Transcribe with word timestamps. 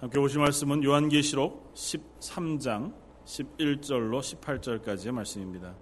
함께 0.00 0.18
보실 0.18 0.38
말씀은 0.40 0.82
요한계시록 0.82 1.74
13장 1.74 2.94
11절로 3.26 4.20
18절까지의 4.20 5.12
말씀입니다. 5.12 5.76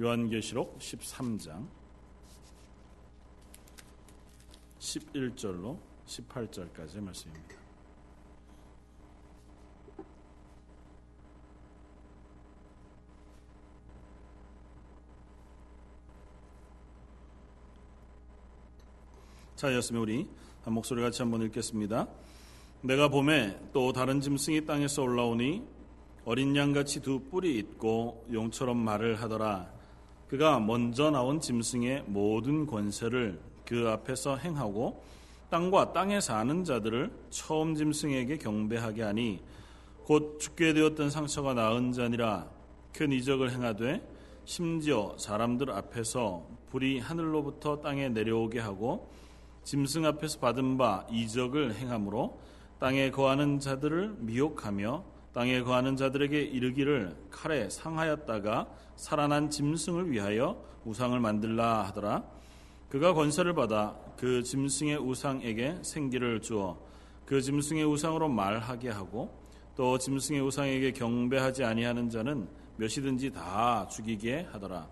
요한계시록 0.00 0.78
13장 0.78 1.68
11절로 4.78 5.78
18절까지의 6.06 7.00
말씀입니다. 7.02 7.63
자, 19.64 19.72
였으면 19.72 20.02
우리 20.02 20.26
한 20.62 20.74
목소리 20.74 21.00
같이 21.00 21.22
한번 21.22 21.40
읽겠습니다. 21.40 22.06
내가 22.82 23.08
봄에 23.08 23.58
또 23.72 23.94
다른 23.94 24.20
짐승이 24.20 24.66
땅에서 24.66 25.00
올라오니 25.00 25.62
어린 26.26 26.54
양같이 26.54 27.00
두 27.00 27.18
뿔이 27.18 27.56
있고 27.60 28.26
용처럼 28.30 28.76
말을 28.76 29.22
하더라. 29.22 29.70
그가 30.28 30.60
먼저 30.60 31.10
나온 31.10 31.40
짐승의 31.40 32.04
모든 32.08 32.66
권세를 32.66 33.40
그 33.64 33.88
앞에서 33.88 34.36
행하고 34.36 35.02
땅과 35.48 35.94
땅에 35.94 36.20
사는 36.20 36.62
자들을 36.62 37.10
처음 37.30 37.74
짐승에게 37.74 38.36
경배하게 38.36 39.02
하니 39.02 39.40
곧 40.04 40.38
죽게 40.40 40.74
되었던 40.74 41.08
상처가 41.08 41.54
나은 41.54 41.92
자니라 41.92 42.50
큰 42.92 43.12
이적을 43.12 43.50
행하되 43.50 44.06
심지어 44.44 45.14
사람들 45.16 45.70
앞에서 45.70 46.46
불이 46.68 46.98
하늘로부터 46.98 47.80
땅에 47.80 48.10
내려오게 48.10 48.60
하고 48.60 49.08
짐승 49.64 50.04
앞에서 50.04 50.38
받은 50.38 50.78
바 50.78 51.06
이적을 51.10 51.74
행함으로 51.74 52.38
땅에 52.78 53.10
거하는 53.10 53.58
자들을 53.60 54.16
미혹하며 54.18 55.04
땅에 55.32 55.62
거하는 55.62 55.96
자들에게 55.96 56.40
이르기를 56.40 57.16
칼에 57.30 57.68
상하였다가 57.68 58.68
살아난 58.96 59.50
짐승을 59.50 60.10
위하여 60.10 60.62
우상을 60.84 61.18
만들라 61.18 61.84
하더라. 61.86 62.24
그가 62.88 63.14
권세를 63.14 63.54
받아 63.54 63.96
그 64.16 64.42
짐승의 64.44 64.98
우상에게 64.98 65.78
생기를 65.82 66.40
주어 66.40 66.78
그 67.26 67.40
짐승의 67.40 67.84
우상으로 67.84 68.28
말하게 68.28 68.90
하고 68.90 69.34
또 69.74 69.98
짐승의 69.98 70.40
우상에게 70.42 70.92
경배하지 70.92 71.64
아니하는 71.64 72.10
자는 72.10 72.46
몇이든지 72.76 73.32
다 73.32 73.88
죽이게 73.88 74.46
하더라. 74.52 74.86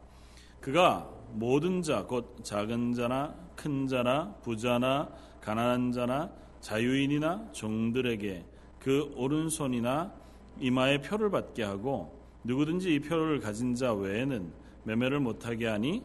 그가 0.61 1.09
모든 1.35 1.83
자 1.83 2.07
곧 2.07 2.43
작은 2.43 2.95
자나 2.95 3.35
큰 3.57 3.87
자나 3.87 4.35
부자나 4.43 5.09
가난한 5.41 5.93
자나 5.93 6.31
자유인이나 6.61 7.53
종들에게 7.53 8.45
그 8.79 9.13
오른손이나 9.17 10.13
이마에 10.61 11.01
표를 11.01 11.31
받게 11.31 11.63
하고 11.63 12.21
누구든지 12.45 12.95
이 12.95 13.01
표를 13.01 13.41
가진 13.41 13.75
자 13.75 13.93
외에는 13.93 14.53
매매를 14.85 15.21
못하게 15.21 15.67
하니 15.67 16.03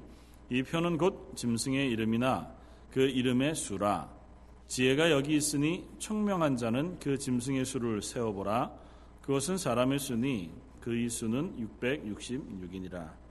이 0.49 0.63
표는 0.63 0.97
곧 0.97 1.33
짐승의 1.35 1.89
이름이나 1.91 2.55
그 2.91 3.01
이름의 3.01 3.55
수라. 3.55 4.09
지혜가 4.67 5.11
여기 5.11 5.35
있으니 5.35 5.87
총명한 5.97 6.57
자는 6.57 6.99
그 6.99 7.17
짐승의 7.17 7.65
수를 7.65 8.01
세어보라. 8.01 8.71
그것은 9.21 9.57
사람의 9.57 9.99
수니 9.99 10.51
그의 10.79 11.09
수는 11.09 11.55
666이니라 11.81 13.26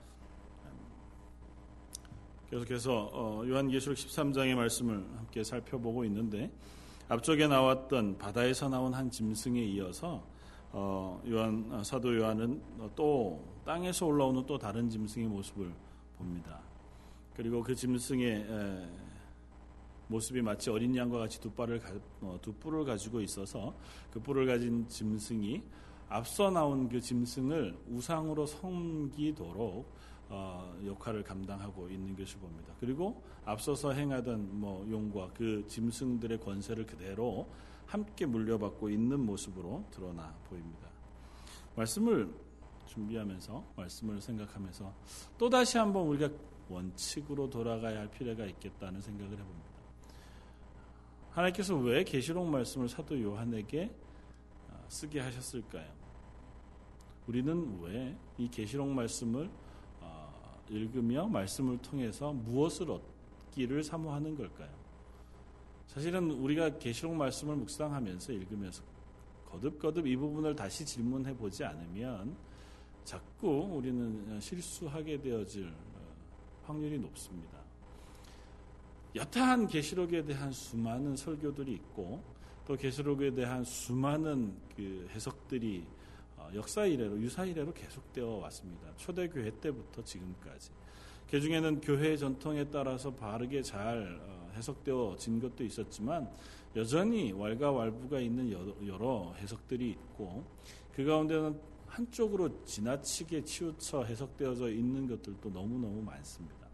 계속해서 2.49 3.09
어, 3.11 3.43
요한계시록 3.45 3.97
13장의 3.97 4.55
말씀을 4.55 5.05
함께 5.17 5.43
살펴보고 5.43 6.05
있는데 6.05 6.49
앞쪽에 7.09 7.45
나왔던 7.45 8.17
바다에서 8.17 8.69
나온 8.69 8.93
한 8.93 9.11
짐승에 9.11 9.61
이어서 9.61 10.23
어, 10.71 11.21
요한 11.27 11.67
어, 11.71 11.83
사도 11.83 12.15
요한은 12.15 12.61
또 12.95 13.43
땅에서 13.65 14.05
올라오는 14.05 14.45
또 14.45 14.57
다른 14.57 14.89
짐승의 14.89 15.27
모습을 15.27 15.73
봅니다. 16.17 16.61
그리고 17.35 17.61
그 17.61 17.75
짐승의 17.75 18.47
모습이 20.07 20.41
마치 20.41 20.69
어린 20.69 20.95
양과 20.95 21.19
같이 21.19 21.39
두 21.41 21.51
뿔을 21.51 21.81
두 22.41 22.53
뿔을 22.53 22.85
가지고 22.85 23.19
있어서 23.21 23.75
그 24.09 24.19
뿔을 24.21 24.45
가진 24.45 24.87
짐승이 24.87 25.61
앞서 26.07 26.49
나온 26.49 26.87
그 26.87 26.99
짐승을 27.01 27.77
우상으로 27.89 28.45
섬기도록 28.45 29.96
어, 30.29 30.77
역할을 30.85 31.23
감당하고 31.23 31.89
있는 31.89 32.15
것을 32.15 32.39
봅니다. 32.39 32.73
그리고 32.79 33.21
앞서서 33.45 33.93
행하던 33.93 34.59
뭐 34.59 34.85
용과 34.89 35.31
그 35.33 35.65
짐승들의 35.67 36.39
권세를 36.39 36.85
그대로 36.85 37.47
함께 37.85 38.25
물려받고 38.25 38.89
있는 38.89 39.19
모습으로 39.21 39.85
드러나 39.91 40.35
보입니다. 40.49 40.87
말씀을 41.75 42.29
준비하면서 42.87 43.63
말씀을 43.75 44.19
생각하면서 44.21 44.93
또 45.37 45.49
다시 45.49 45.77
한번 45.77 46.07
우리가 46.07 46.29
원칙으로 46.69 47.49
돌아가야 47.49 47.99
할 47.99 48.11
필요가 48.11 48.45
있겠다는 48.45 49.01
생각을 49.01 49.31
해봅니다. 49.33 49.67
하나님께서 51.31 51.75
왜 51.77 52.03
계시록 52.03 52.45
말씀을 52.47 52.89
사도 52.89 53.21
요한에게 53.21 53.91
어, 54.69 54.85
쓰게 54.89 55.19
하셨을까요? 55.21 55.89
우리는 57.27 57.79
왜 57.81 58.15
이 58.37 58.47
계시록 58.49 58.87
말씀을 58.87 59.49
읽으며 60.69 61.27
말씀을 61.27 61.77
통해서 61.79 62.33
무엇을 62.33 62.87
얻기를 62.89 63.83
사모하는 63.83 64.35
걸까요? 64.35 64.69
사실은 65.87 66.29
우리가 66.31 66.77
계시록 66.77 67.15
말씀을 67.15 67.55
묵상하면서 67.55 68.33
읽으면서 68.33 68.83
거듭거듭 69.49 70.05
이 70.07 70.15
부분을 70.15 70.55
다시 70.55 70.85
질문해 70.85 71.35
보지 71.37 71.63
않으면 71.63 72.35
자꾸 73.03 73.47
우리는 73.49 74.39
실수하게 74.39 75.21
되어질 75.21 75.73
확률이 76.65 76.99
높습니다. 76.99 77.57
여타한 79.15 79.67
계시록에 79.67 80.23
대한 80.25 80.51
수많은 80.51 81.15
설교들이 81.15 81.73
있고 81.73 82.21
또 82.67 82.75
계시록에 82.75 83.33
대한 83.33 83.63
수많은 83.63 84.53
그 84.75 85.07
해석들이 85.11 85.83
어, 85.83 85.96
역사 86.53 86.85
이래로 86.85 87.19
유사 87.19 87.45
이래로 87.45 87.73
계속되어 87.73 88.27
왔습니다. 88.27 88.95
초대 88.97 89.27
교회 89.27 89.51
때부터 89.59 90.03
지금까지. 90.03 90.71
그 91.29 91.41
중에는 91.41 91.81
교회 91.81 92.15
전통에 92.15 92.65
따라서 92.65 93.13
바르게 93.13 93.61
잘 93.61 94.19
어, 94.21 94.51
해석되어진 94.55 95.39
것도 95.39 95.63
있었지만 95.63 96.29
여전히 96.75 97.31
왈가왈부가 97.31 98.19
있는 98.19 98.51
여러 98.87 99.33
해석들이 99.37 99.89
있고 99.89 100.45
그 100.95 101.03
가운데는 101.03 101.59
한쪽으로 101.87 102.63
지나치게 102.65 103.43
치우쳐 103.43 104.03
해석되어져 104.03 104.69
있는 104.69 105.07
것들도 105.07 105.49
너무너무 105.49 106.01
많습니다. 106.01 106.67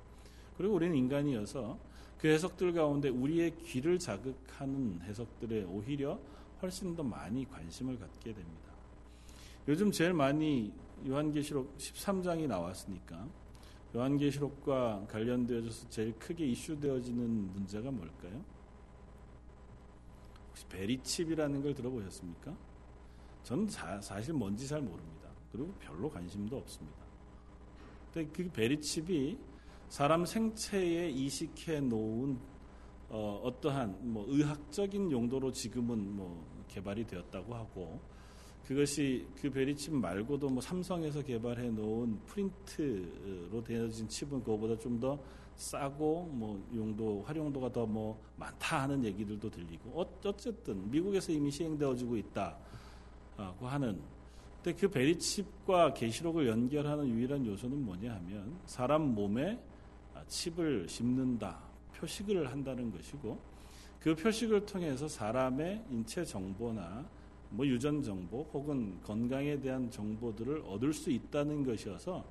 그리고 0.58 0.76
우리는 0.76 0.96
인간이어서 0.96 1.78
그 2.18 2.28
해석들 2.28 2.74
가운데 2.74 3.10
우리의 3.10 3.56
귀를 3.64 4.00
자극하는 4.00 5.02
해석들에 5.04 5.64
오히려 5.64 6.20
훨씬 6.62 6.96
더 6.96 7.04
많이 7.04 7.46
관심을 7.50 8.00
갖게 8.00 8.34
됩니다. 8.34 8.63
요즘 9.68 9.92
제일 9.92 10.14
많이 10.14 10.74
요한계시록 11.08 11.78
13장이 11.78 12.48
나왔으니까 12.48 13.28
요한계시록과 13.96 15.06
관련되어서 15.10 15.90
제일 15.90 16.14
크게 16.20 16.46
이슈되어지는 16.48 17.54
문제가 17.54 17.92
뭘까요? 17.92 18.44
혹시 20.50 20.66
베리칩이라는 20.68 21.62
걸 21.62 21.74
들어보셨습니까? 21.74 22.56
저는 23.44 23.68
자, 23.68 24.02
사실 24.02 24.34
뭔지 24.34 24.68
잘 24.68 24.82
모릅니다. 24.82 25.30
그리고 25.52 25.74
별로 25.80 26.10
관심도 26.10 26.58
없습니다. 26.58 26.98
근데 28.14 28.30
그 28.32 28.50
베리칩이 28.52 29.38
사람 29.90 30.26
생체에 30.26 31.10
이식해 31.10 31.82
놓은 31.82 32.40
어, 33.10 33.42
어떠한 33.44 34.12
뭐 34.12 34.26
의학적인 34.28 35.12
용도로 35.12 35.52
지금은 35.52 36.16
뭐 36.16 36.66
개발이 36.68 37.06
되었다고 37.06 37.54
하고 37.54 38.02
그것이 38.68 39.28
그 39.42 39.50
베리칩 39.50 39.94
말고도 39.96 40.50
뭐 40.50 40.62
삼성에서 40.62 41.22
개발해 41.22 41.70
놓은 41.70 42.20
프린트로 42.26 43.64
되어진 43.64 44.08
칩은 44.08 44.44
그거보다 44.44 44.78
좀 44.80 45.00
더 45.00 45.20
싸고 45.56 46.30
뭐 46.32 46.62
용도 46.76 47.22
활용도가 47.24 47.72
더 47.72 47.86
뭐 47.86 48.20
많다 48.38 48.84
하는 48.84 49.04
얘기들도 49.04 49.50
들리고 49.50 50.02
어, 50.02 50.20
어쨌든 50.26 50.90
미국에서 50.90 51.32
이미 51.32 51.52
시행되어지고 51.52 52.18
있다고 52.18 53.68
하는. 53.68 54.02
근데 54.64 54.80
그 54.80 54.90
베리칩과 54.90 55.94
게시록을 55.94 56.48
연결하는 56.48 57.08
유일한 57.10 57.46
요소는 57.46 57.86
뭐냐 57.86 58.16
하면 58.16 58.58
사람 58.66 59.14
몸에 59.14 59.60
칩을 60.28 60.88
심는다 60.88 61.60
표식을 61.96 62.50
한다는 62.50 62.90
것이고 62.92 63.38
그 64.00 64.16
표식을 64.16 64.66
통해서 64.66 65.08
사람의 65.08 65.84
인체 65.92 66.24
정보나 66.24 67.06
뭐 67.54 67.68
유전 67.68 68.02
정보 68.02 68.42
혹은 68.52 69.00
건강에 69.04 69.60
대한 69.60 69.90
정보들을 69.92 70.64
얻을 70.66 70.92
수 70.92 71.12
있다는 71.12 71.64
것이어서 71.64 72.26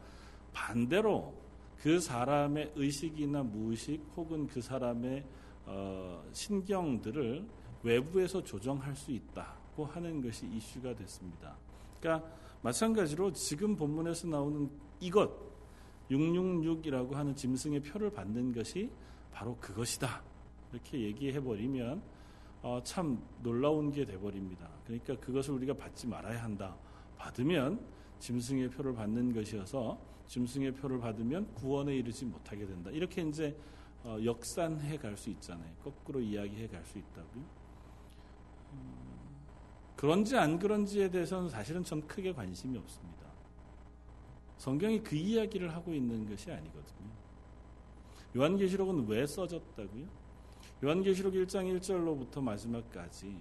반대로 0.52 1.32
그 1.78 2.00
사람의 2.00 2.72
의식이나 2.74 3.44
무의식 3.44 4.04
혹은 4.16 4.48
그 4.48 4.60
사람의 4.60 5.24
어, 5.66 6.24
신경들을 6.32 7.46
외부에서 7.84 8.42
조정할 8.42 8.96
수 8.96 9.12
있다고 9.12 9.84
하는 9.84 10.20
것이 10.20 10.46
이슈가 10.46 10.94
됐습니다. 10.96 11.56
그러니까 12.00 12.28
마찬가지로 12.62 13.32
지금 13.32 13.76
본문에서 13.76 14.26
나오는 14.26 14.68
이것 15.00 15.30
666이라고 16.10 17.12
하는 17.12 17.34
짐승의 17.34 17.80
표를 17.80 18.10
받는 18.10 18.52
것이 18.52 18.90
바로 19.32 19.56
그것이다. 19.60 20.20
이렇게 20.72 21.00
얘기해 21.00 21.40
버리면 21.40 22.02
어, 22.62 22.80
참 22.84 23.20
놀라운 23.42 23.90
게 23.90 24.04
돼버립니다. 24.04 24.68
그러니까 24.84 25.16
그것을 25.18 25.54
우리가 25.54 25.74
받지 25.74 26.06
말아야 26.06 26.42
한다. 26.42 26.76
받으면 27.18 27.80
짐승의 28.20 28.70
표를 28.70 28.94
받는 28.94 29.32
것이어서 29.34 29.98
짐승의 30.28 30.74
표를 30.74 30.98
받으면 31.00 31.52
구원에 31.54 31.96
이르지 31.96 32.24
못하게 32.24 32.66
된다. 32.66 32.90
이렇게 32.90 33.22
이제 33.22 33.56
어, 34.04 34.16
역산해 34.22 34.96
갈 34.98 35.16
수 35.16 35.30
있잖아요. 35.30 35.72
거꾸로 35.82 36.20
이야기해 36.20 36.68
갈 36.68 36.84
수 36.84 36.98
있다고요. 36.98 37.44
음, 38.72 39.02
그런지 39.96 40.36
안 40.36 40.58
그런지에 40.58 41.10
대해서는 41.10 41.48
사실은 41.48 41.84
전 41.84 42.06
크게 42.06 42.32
관심이 42.32 42.78
없습니다. 42.78 43.22
성경이 44.58 45.02
그 45.02 45.16
이야기를 45.16 45.74
하고 45.74 45.92
있는 45.92 46.28
것이 46.28 46.50
아니거든요. 46.50 47.10
요한계시록은 48.36 49.06
왜 49.08 49.26
써졌다고요? 49.26 50.21
요한계시록 50.84 51.34
1장 51.34 51.78
1절로부터 51.78 52.42
마지막까지 52.42 53.36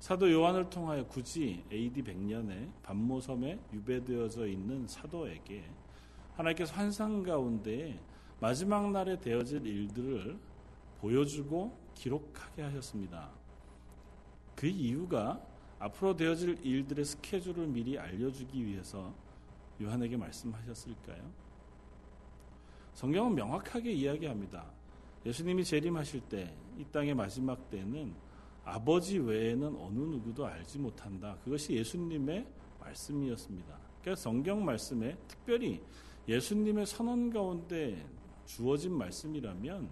사도 0.00 0.32
요한을 0.32 0.68
통하여 0.68 1.06
굳이 1.06 1.62
AD 1.70 2.02
100년에 2.02 2.72
반모섬에 2.82 3.56
유배되어져 3.72 4.48
있는 4.48 4.88
사도에게 4.88 5.62
하나님께서 6.34 6.74
환상 6.74 7.22
가운데 7.22 8.00
마지막 8.40 8.90
날에 8.90 9.20
되어질 9.20 9.64
일들을 9.64 10.36
보여주고 11.00 11.78
기록하게 11.94 12.62
하셨습니다. 12.62 13.30
그 14.56 14.66
이유가 14.66 15.40
앞으로 15.78 16.16
되어질 16.16 16.66
일들의 16.66 17.04
스케줄을 17.04 17.68
미리 17.68 17.96
알려주기 17.96 18.66
위해서 18.66 19.14
요한에게 19.80 20.16
말씀하셨을까요? 20.16 21.30
성경은 22.94 23.36
명확하게 23.36 23.92
이야기합니다. 23.92 24.81
예수님이 25.24 25.64
재림하실 25.64 26.20
때, 26.22 26.54
이 26.78 26.84
땅의 26.84 27.14
마지막 27.14 27.70
때는 27.70 28.14
아버지 28.64 29.18
외에는 29.18 29.76
어느 29.76 29.98
누구도 29.98 30.46
알지 30.46 30.78
못한다. 30.78 31.36
그것이 31.44 31.74
예수님의 31.74 32.46
말씀이었습니다. 32.80 33.78
그러니까 34.00 34.20
성경 34.20 34.64
말씀에 34.64 35.16
특별히 35.28 35.80
예수님의 36.28 36.86
선언 36.86 37.30
가운데 37.30 38.04
주어진 38.44 38.92
말씀이라면 38.92 39.88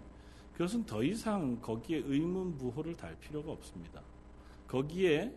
그것은 0.53 0.85
더 0.85 1.03
이상 1.03 1.59
거기에 1.61 2.03
의문 2.05 2.57
부호를 2.57 2.95
달 2.95 3.17
필요가 3.19 3.51
없습니다. 3.51 4.01
거기에 4.67 5.33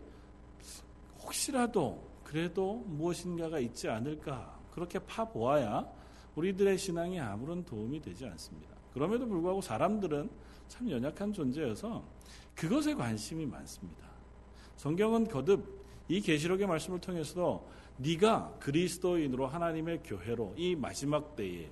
혹시라도 1.21 2.07
그래도 2.23 2.85
무엇인가가 2.87 3.59
있지 3.59 3.89
않을까 3.89 4.61
그렇게 4.73 4.99
파보아야 4.99 5.89
우리들의 6.35 6.77
신앙에 6.79 7.21
아무런 7.21 7.65
도움이 7.65 8.01
되지 8.01 8.27
않습니다. 8.27 8.74
그럼에도 8.95 9.27
불구하고 9.27 9.61
사람들은 9.61 10.31
참 10.69 10.91
연약한 10.91 11.33
존재여서 11.33 12.03
그것에 12.55 12.95
관심이 12.95 13.45
많습니다. 13.45 14.09
성경은 14.77 15.29
거듭 15.29 15.85
이 16.09 16.21
계시록의 16.21 16.67
말씀을 16.67 17.01
통해서도 17.01 17.69
네가 17.97 18.57
그리스도인으로 18.61 19.47
하나님의 19.47 20.03
교회로 20.05 20.55
이 20.57 20.75
마지막 20.75 21.37
때에 21.37 21.71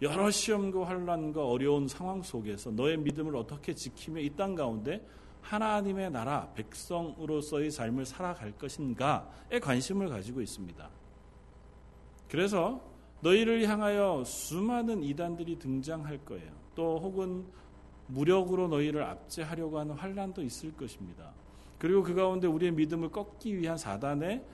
여러 0.00 0.30
시험과 0.30 0.86
환란과 0.86 1.46
어려운 1.46 1.88
상황 1.88 2.22
속에서 2.22 2.70
너의 2.70 2.96
믿음을 2.98 3.36
어떻게 3.36 3.74
지키며 3.74 4.20
이 4.20 4.30
땅 4.30 4.54
가운데 4.54 5.06
하나님의 5.42 6.10
나라 6.10 6.48
백성으로서의 6.54 7.70
삶을 7.70 8.06
살아갈 8.06 8.52
것인가에 8.52 9.58
관심을 9.60 10.08
가지고 10.08 10.40
있습니다. 10.40 10.88
그래서 12.28 12.80
너희를 13.22 13.68
향하여 13.68 14.24
수많은 14.24 15.02
이단들이 15.02 15.58
등장할 15.58 16.18
거예요. 16.24 16.50
또 16.74 16.98
혹은 16.98 17.44
무력으로 18.08 18.68
너희를 18.68 19.02
압제하려고 19.04 19.78
하는 19.78 19.94
환란도 19.94 20.42
있을 20.42 20.72
것입니다. 20.72 21.32
그리고 21.78 22.02
그 22.02 22.14
가운데 22.14 22.46
우리의 22.46 22.72
믿음을 22.72 23.10
꺾기 23.10 23.56
위한 23.56 23.78
사단의 23.78 24.44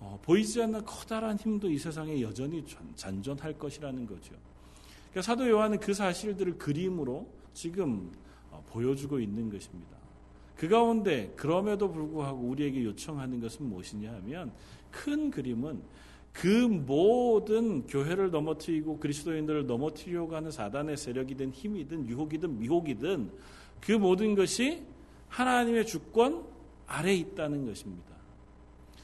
어, 0.00 0.18
보이지 0.22 0.62
않는 0.62 0.84
커다란 0.84 1.36
힘도 1.36 1.70
이 1.70 1.78
세상에 1.78 2.22
여전히 2.22 2.64
잔존할 2.94 3.58
것이라는 3.58 4.06
거죠. 4.06 4.34
그러니까 5.10 5.22
사도 5.22 5.48
요한은 5.48 5.78
그 5.78 5.92
사실들을 5.92 6.56
그림으로 6.56 7.26
지금 7.52 8.10
어, 8.50 8.62
보여주고 8.68 9.20
있는 9.20 9.50
것입니다. 9.50 9.96
그 10.56 10.68
가운데 10.68 11.32
그럼에도 11.36 11.90
불구하고 11.90 12.48
우리에게 12.48 12.84
요청하는 12.84 13.40
것은 13.40 13.66
무엇이냐 13.66 14.12
하면 14.14 14.52
큰 14.90 15.30
그림은 15.30 15.82
그 16.32 16.46
모든 16.46 17.86
교회를 17.86 18.30
넘어뜨리고 18.30 18.98
그리스도인들을 18.98 19.66
넘어뜨리려고 19.66 20.36
하는 20.36 20.50
사단의 20.50 20.96
세력이든 20.96 21.50
힘이든 21.50 22.08
유혹이든 22.08 22.58
미혹이든 22.58 23.32
그 23.80 23.92
모든 23.92 24.34
것이 24.34 24.84
하나님의 25.28 25.86
주권 25.86 26.44
아래 26.86 27.14
있다는 27.14 27.66
것입니다. 27.66 28.10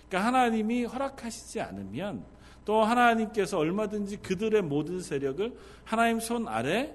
그러니까 0.08 0.26
하나님이 0.26 0.84
허락하시지 0.84 1.61
않으면 1.61 2.25
또 2.64 2.82
하나님께서 2.82 3.58
얼마든지 3.58 4.19
그들의 4.19 4.62
모든 4.62 5.00
세력을 5.00 5.56
하나님 5.84 6.20
손 6.20 6.49
아래 6.49 6.94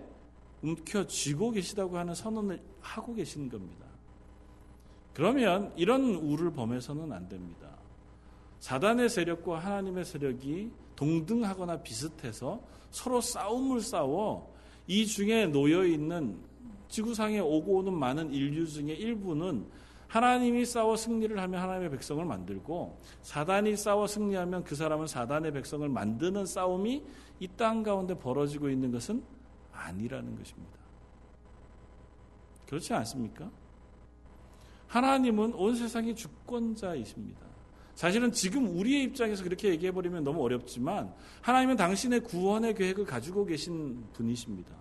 움켜쥐고 0.62 1.52
계시다고 1.52 1.98
하는 1.98 2.14
선언을 2.14 2.60
하고 2.82 3.14
계신 3.14 3.50
겁니다. 3.50 3.86
그러면 5.14 5.72
이런 5.76 6.04
우를 6.16 6.52
범해서는 6.52 7.12
안 7.12 7.28
됩니다. 7.28 7.71
사단의 8.62 9.10
세력과 9.10 9.60
하나님의 9.60 10.06
세력이 10.06 10.72
동등하거나 10.96 11.82
비슷해서 11.82 12.62
서로 12.92 13.20
싸움을 13.20 13.82
싸워 13.82 14.54
이 14.88 15.06
중에 15.06 15.48
놓여 15.48 15.84
있는 15.84 16.40
지구상에 16.88 17.40
오고 17.40 17.78
오는 17.78 17.94
많은 17.94 18.32
인류 18.34 18.68
중에 18.68 18.94
일부는 18.94 19.66
하나님이 20.08 20.66
싸워 20.66 20.96
승리를 20.96 21.40
하면 21.40 21.62
하나님의 21.62 21.90
백성을 21.90 22.24
만들고 22.24 23.00
사단이 23.24 23.76
싸워 23.78 24.06
승리하면 24.08 24.64
그 24.64 24.76
사람은 24.76 25.08
사단의 25.08 25.54
백성을 25.54 25.88
만드는 25.88 26.46
싸움이 26.46 27.04
이 27.40 27.48
땅 27.58 27.82
가운데 27.82 28.14
벌어지고 28.14 28.70
있는 28.70 28.92
것은 28.92 29.24
아니라는 29.72 30.38
것입니다. 30.38 30.78
그렇지 32.68 32.94
않습니까? 32.94 33.50
하나님은 34.88 35.56
온 35.56 35.76
세상의 35.76 36.16
주권자이십니다. 36.16 37.51
사실은 37.96 38.32
지금 38.32 38.78
우리의 38.78 39.04
입장에서 39.04 39.44
그렇게 39.44 39.70
얘기해버리면 39.70 40.24
너무 40.24 40.44
어렵지만 40.44 41.14
하나님은 41.42 41.76
당신의 41.76 42.22
구원의 42.22 42.76
계획을 42.76 43.06
가지고 43.06 43.46
계신 43.46 44.04
분이십니다. 44.14 44.72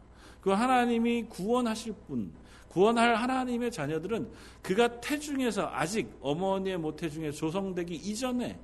그 0.40 0.50
하나님이 0.50 1.24
구원하실 1.24 1.94
분, 2.06 2.32
구원할 2.68 3.16
하나님의 3.16 3.70
자녀들은 3.72 4.30
그가 4.62 5.00
태중에서 5.00 5.70
아직 5.72 6.08
어머니의 6.20 6.78
모태중에 6.78 7.32
조성되기 7.32 7.94
이전에 7.94 8.58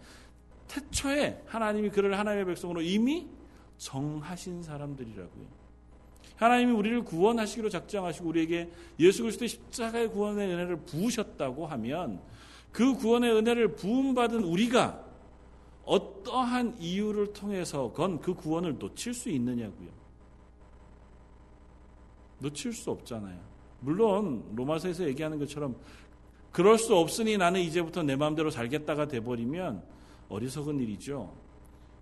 태초에 0.69 1.43
하나님이 1.47 1.91
그를 1.91 2.19
하나님의 2.19 2.47
백성으로 2.47 2.81
이미 2.83 3.26
정하신 3.79 4.62
사람들이라고요. 4.62 5.67
하나님이 6.37 6.73
우리를 6.73 7.05
구원하시기로 7.05 7.71
작정하시고 7.71 8.29
우리에게 8.29 8.71
예수 9.00 9.23
그리스도의 9.23 9.49
십자가의 9.49 10.09
구원의 10.11 10.49
은혜를 10.49 10.76
부으셨다고 10.76 11.67
하면 11.67 12.21
그 12.76 12.92
구원의 12.92 13.33
은혜를 13.33 13.68
부음받은 13.68 14.45
우리가 14.45 15.02
어떠한 15.87 16.76
이유를 16.78 17.33
통해서건 17.33 18.21
그 18.21 18.35
구원을 18.35 18.76
놓칠 18.78 19.14
수 19.14 19.30
있느냐고요. 19.30 19.88
놓칠 22.40 22.75
수 22.75 22.90
없잖아요. 22.90 23.40
물론 23.80 24.45
로마서에서 24.54 25.09
얘기하는 25.09 25.38
것처럼 25.38 25.75
그럴 26.52 26.76
수 26.76 26.95
없으니 26.95 27.38
나는 27.38 27.62
이제부터 27.62 28.02
내 28.02 28.14
마음대로 28.14 28.50
살겠다가 28.50 29.09
돼버리면 29.09 29.83
어리석은 30.28 30.78
일이죠. 30.78 31.33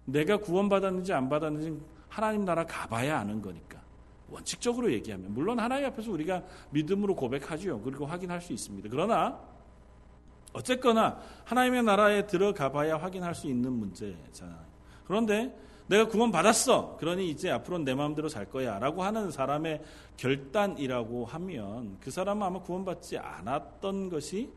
내가 0.06 0.38
구원받았는지 0.38 1.12
안 1.12 1.28
받았는지 1.28 1.80
하나님 2.08 2.44
나라 2.44 2.66
가봐야 2.66 3.20
아는 3.20 3.40
거니까. 3.40 3.80
원칙적으로 4.28 4.92
얘기하면 4.92 5.34
물론 5.34 5.60
하나님 5.60 5.86
앞에서 5.86 6.10
우리가 6.10 6.42
믿음으로 6.70 7.14
고백하죠. 7.14 7.80
그리고 7.82 8.06
확인할 8.06 8.40
수 8.40 8.52
있습니다. 8.52 8.88
그러나 8.90 9.53
어쨌거나 10.54 11.18
하나님의 11.44 11.82
나라에 11.82 12.26
들어가 12.26 12.72
봐야 12.72 12.96
확인할 12.96 13.34
수 13.34 13.46
있는 13.48 13.72
문제잖아요. 13.72 14.64
그런데 15.04 15.54
내가 15.86 16.08
구원 16.08 16.30
받았어. 16.30 16.96
그러니 16.96 17.28
이제 17.28 17.50
앞으로는 17.50 17.84
내 17.84 17.94
마음대로 17.94 18.28
살 18.28 18.46
거야. 18.46 18.78
라고 18.78 19.02
하는 19.02 19.30
사람의 19.30 19.82
결단이라고 20.16 21.26
하면 21.26 21.98
그 22.00 22.10
사람은 22.10 22.46
아마 22.46 22.60
구원받지 22.60 23.18
않았던 23.18 24.08
것이 24.08 24.50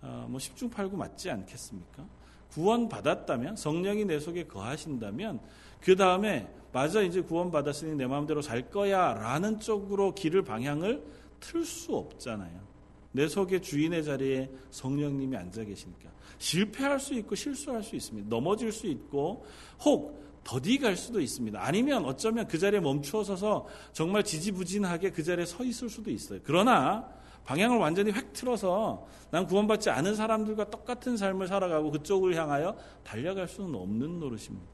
어, 0.00 0.26
뭐 0.28 0.40
십중팔구 0.40 0.96
맞지 0.96 1.30
않겠습니까? 1.30 2.04
구원 2.50 2.88
받았다면 2.88 3.56
성령이 3.56 4.04
내 4.04 4.18
속에 4.18 4.46
거하신다면 4.46 5.40
그 5.80 5.96
다음에 5.96 6.48
맞아 6.72 7.02
이제 7.02 7.20
구원 7.20 7.50
받았으니 7.50 7.94
내 7.96 8.06
마음대로 8.06 8.40
살 8.42 8.70
거야라는 8.70 9.60
쪽으로 9.60 10.14
길을 10.14 10.42
방향을 10.42 11.04
틀 11.40 11.64
수 11.64 11.94
없잖아요. 11.96 12.71
내 13.12 13.28
속에 13.28 13.60
주인의 13.60 14.04
자리에 14.04 14.50
성령님이 14.70 15.36
앉아 15.36 15.64
계시니까 15.64 16.10
실패할 16.38 16.98
수 16.98 17.14
있고 17.14 17.34
실수할 17.34 17.82
수 17.82 17.94
있습니다. 17.94 18.28
넘어질 18.28 18.72
수 18.72 18.86
있고 18.86 19.46
혹 19.84 20.20
더디 20.44 20.78
갈 20.78 20.96
수도 20.96 21.20
있습니다. 21.20 21.62
아니면 21.64 22.04
어쩌면 22.04 22.48
그 22.48 22.58
자리에 22.58 22.80
멈추어 22.80 23.22
서서 23.22 23.66
정말 23.92 24.24
지지부진하게 24.24 25.10
그 25.10 25.22
자리에 25.22 25.46
서 25.46 25.62
있을 25.62 25.88
수도 25.88 26.10
있어요. 26.10 26.40
그러나 26.42 27.08
방향을 27.44 27.78
완전히 27.78 28.12
획 28.12 28.32
틀어서 28.32 29.06
난 29.30 29.46
구원받지 29.46 29.90
않은 29.90 30.14
사람들과 30.14 30.70
똑같은 30.70 31.16
삶을 31.16 31.48
살아가고 31.48 31.90
그쪽을 31.90 32.34
향하여 32.34 32.76
달려갈 33.04 33.48
수는 33.48 33.74
없는 33.74 34.18
노릇입니다. 34.18 34.66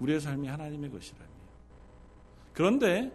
우리의 0.00 0.20
삶이 0.20 0.46
하나님의 0.48 0.90
것이라면. 0.90 1.28
그런데 2.52 3.12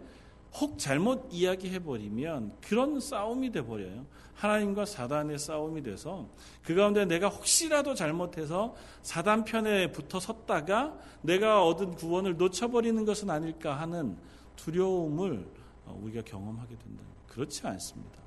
혹 0.54 0.78
잘못 0.78 1.30
이야기해버리면 1.32 2.58
그런 2.62 3.00
싸움이 3.00 3.52
돼버려요. 3.52 4.06
하나님과 4.34 4.86
사단의 4.86 5.38
싸움이 5.38 5.84
돼서 5.84 6.28
그 6.64 6.74
가운데 6.76 7.06
내가 7.06 7.30
혹시라도 7.30 7.94
잘못해서 7.94 8.76
사단 9.04 9.46
편에 9.46 9.92
붙어 9.92 10.20
섰다가 10.20 10.98
내가 11.22 11.66
얻은 11.66 11.96
구원을 11.96 12.38
놓쳐버리는 12.38 13.06
것은 13.06 13.30
아닐까 13.30 13.80
하는 13.80 14.18
두려움을 14.56 15.48
우리가 15.86 16.24
경험하게 16.24 16.76
된다. 16.78 17.04
그렇지 17.28 17.66
않습니다. 17.68 18.21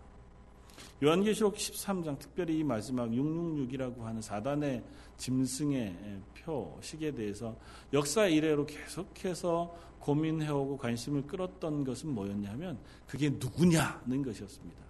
요한계시록 1.05 1.55
13장 1.55 2.19
특별히 2.19 2.59
이 2.59 2.65
마지막 2.65 3.11
666이라고 3.11 4.01
하는 4.01 4.23
사단의 4.23 4.83
짐승의 5.19 6.21
표식에 6.41 7.13
대해서 7.13 7.57
역사 7.93 8.27
이래로 8.27 8.65
계속해서 8.67 9.77
고민해오고 10.01 10.79
관심을 10.79 11.27
끌었던 11.27 11.85
것은 11.85 12.09
뭐였냐면 12.11 12.79
그게 13.07 13.29
누구냐는 13.31 14.23
것이었습니다. 14.23 14.83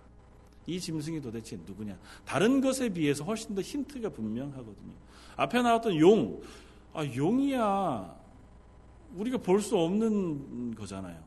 이 0.66 0.80
짐승이 0.80 1.20
도대체 1.20 1.58
누구냐? 1.66 1.98
다른 2.24 2.60
것에 2.60 2.88
비해서 2.88 3.24
훨씬 3.24 3.54
더 3.54 3.60
힌트가 3.60 4.08
분명하거든요. 4.10 4.94
앞에 5.36 5.62
나왔던 5.62 5.98
용, 5.98 6.40
아, 6.92 7.04
용이야. 7.04 8.24
우리가 9.16 9.38
볼 9.38 9.60
수 9.60 9.76
없는 9.76 10.74
거잖아요. 10.74 11.22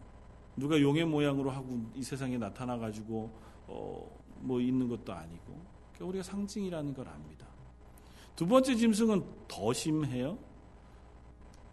누가 0.56 0.79
용의 0.82 1.06
모양으로 1.06 1.51
하고 1.51 1.79
이 1.94 2.01
세상에 2.01 2.38
나타나 2.38 2.77
가지고, 2.77 3.29
어, 3.67 4.17
뭐 4.41 4.62
있는 4.62 4.88
것도 4.88 5.13
아니고. 5.13 5.53
그러니까 5.94 6.06
우리가 6.06 6.24
상징이라는 6.24 6.94
걸 6.94 7.08
압니다. 7.08 7.48
두 8.36 8.46
번째 8.48 8.75
짐승은 8.75 9.24
더 9.48 9.74
심해요. 9.74 10.38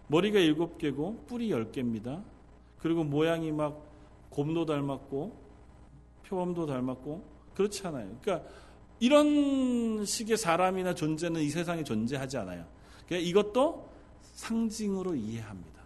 머리가 0.09 0.38
일곱 0.38 0.78
개고 0.78 1.25
뿔이 1.26 1.50
열 1.50 1.71
개입니다. 1.71 2.23
그리고 2.78 3.04
모양이 3.04 3.52
막 3.52 3.83
곰도 4.30 4.64
닮았고 4.66 5.44
표범도 6.26 6.66
닮았고 6.66 7.25
그렇지 7.54 7.87
않아요. 7.87 8.16
그러니까 8.21 8.49
이런 9.00 10.04
식의 10.04 10.37
사람이나 10.37 10.94
존재는 10.94 11.40
이 11.42 11.49
세상에 11.50 11.85
존재하지 11.85 12.38
않아요. 12.38 12.66
그러니까 13.06 13.28
이것도 13.28 13.90
상징으로 14.23 15.14
이해합니다. 15.14 15.83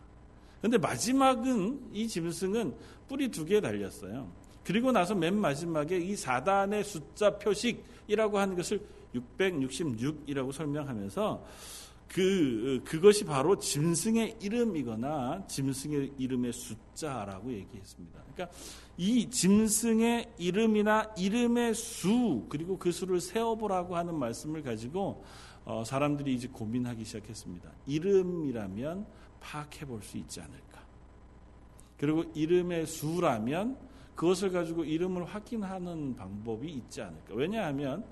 그런데 0.58 0.78
마지막은 0.78 1.90
이 1.92 2.08
짐승은 2.08 2.74
뿔이 3.08 3.28
두 3.28 3.44
개 3.44 3.60
달렸어요. 3.60 4.28
그리고 4.68 4.92
나서 4.92 5.14
맨 5.14 5.34
마지막에 5.34 5.96
이 5.96 6.14
사단의 6.14 6.84
숫자 6.84 7.38
표식이라고 7.38 8.38
하는 8.38 8.54
것을 8.54 8.82
666이라고 9.14 10.52
설명하면서 10.52 11.42
그 12.06 12.82
그것이 12.84 13.24
바로 13.24 13.58
짐승의 13.58 14.36
이름이거나 14.42 15.46
짐승의 15.46 16.12
이름의 16.18 16.52
숫자라고 16.52 17.50
얘기했습니다. 17.50 18.20
그러니까 18.34 18.58
이 18.98 19.30
짐승의 19.30 20.34
이름이나 20.36 21.14
이름의 21.16 21.72
수 21.74 22.44
그리고 22.50 22.78
그 22.78 22.92
수를 22.92 23.22
세어보라고 23.22 23.96
하는 23.96 24.16
말씀을 24.16 24.62
가지고 24.62 25.24
어, 25.64 25.82
사람들이 25.82 26.34
이제 26.34 26.46
고민하기 26.46 27.06
시작했습니다. 27.06 27.70
이름이라면 27.86 29.06
파악해 29.40 29.86
볼 29.86 30.02
수 30.02 30.18
있지 30.18 30.42
않을까? 30.42 30.84
그리고 31.96 32.24
이름의 32.34 32.86
수라면 32.86 33.87
그것을 34.18 34.50
가지고 34.50 34.82
이름을 34.82 35.24
확인하는 35.26 36.16
방법이 36.16 36.68
있지 36.68 37.00
않을까? 37.00 37.34
왜냐하면 37.34 38.04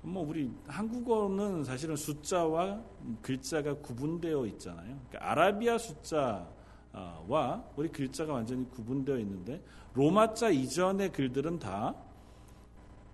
뭐 0.00 0.24
우리 0.24 0.48
한국어는 0.68 1.64
사실은 1.64 1.96
숫자와 1.96 2.80
글자가 3.22 3.74
구분되어 3.74 4.46
있잖아요. 4.46 5.00
그러니까 5.08 5.32
아라비아 5.32 5.78
숫자와 5.78 7.64
우리 7.74 7.88
글자가 7.88 8.34
완전히 8.34 8.70
구분되어 8.70 9.18
있는데 9.18 9.60
로마자 9.94 10.48
이전의 10.48 11.10
글들은 11.10 11.58
다 11.58 11.96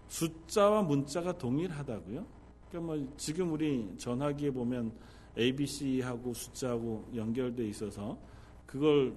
숫자와 0.09 0.83
문자가 0.83 1.39
동일하다고요. 1.39 2.27
그러니까 2.69 2.95
뭐 2.95 3.15
지금 3.17 3.55
우리 3.55 3.95
전화기에 3.97 4.51
보면 4.51 4.93
ABC하고 5.39 6.35
숫자하고 6.35 7.09
연결돼 7.15 7.67
있어서 7.69 8.19
그걸 8.67 9.15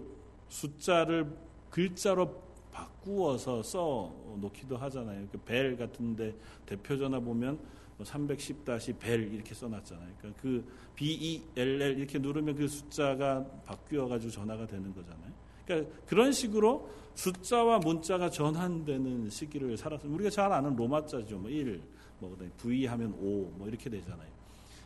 숫자를 0.48 1.30
글자로 1.70 2.51
바꾸어서 2.72 3.62
써 3.64 4.14
놓기도 4.38 4.78
하잖아요. 4.78 5.28
그 5.32 5.38
벨 5.40 5.78
같은데 5.78 6.34
대표전화 6.66 7.20
보면 7.20 7.60
310-벨 8.00 9.26
뭐 9.26 9.36
이렇게 9.36 9.54
써놨잖아요. 9.54 10.10
그러니까 10.18 10.42
그 10.42 10.66
B-E-L-L 10.96 11.98
이렇게 11.98 12.20
누르면 12.20 12.56
그 12.56 12.68
숫자가 12.68 13.46
바뀌어가지고 13.66 14.32
전화가 14.32 14.66
되는 14.68 14.94
거잖아요. 14.94 15.32
그러니까 15.66 15.92
그런 16.06 16.32
식으로 16.32 16.90
숫자와 17.16 17.80
문자가 17.80 18.30
전환되는 18.30 19.30
시기를 19.30 19.78
살았어요. 19.78 20.12
우리가 20.14 20.30
잘 20.30 20.52
아는 20.52 20.76
로마자죠. 20.76 21.38
뭐 21.38 21.50
1, 21.50 21.82
뭐 22.20 22.38
V 22.58 22.86
하면 22.86 23.14
5, 23.14 23.52
뭐 23.58 23.68
이렇게 23.68 23.90
되잖아요. 23.90 24.30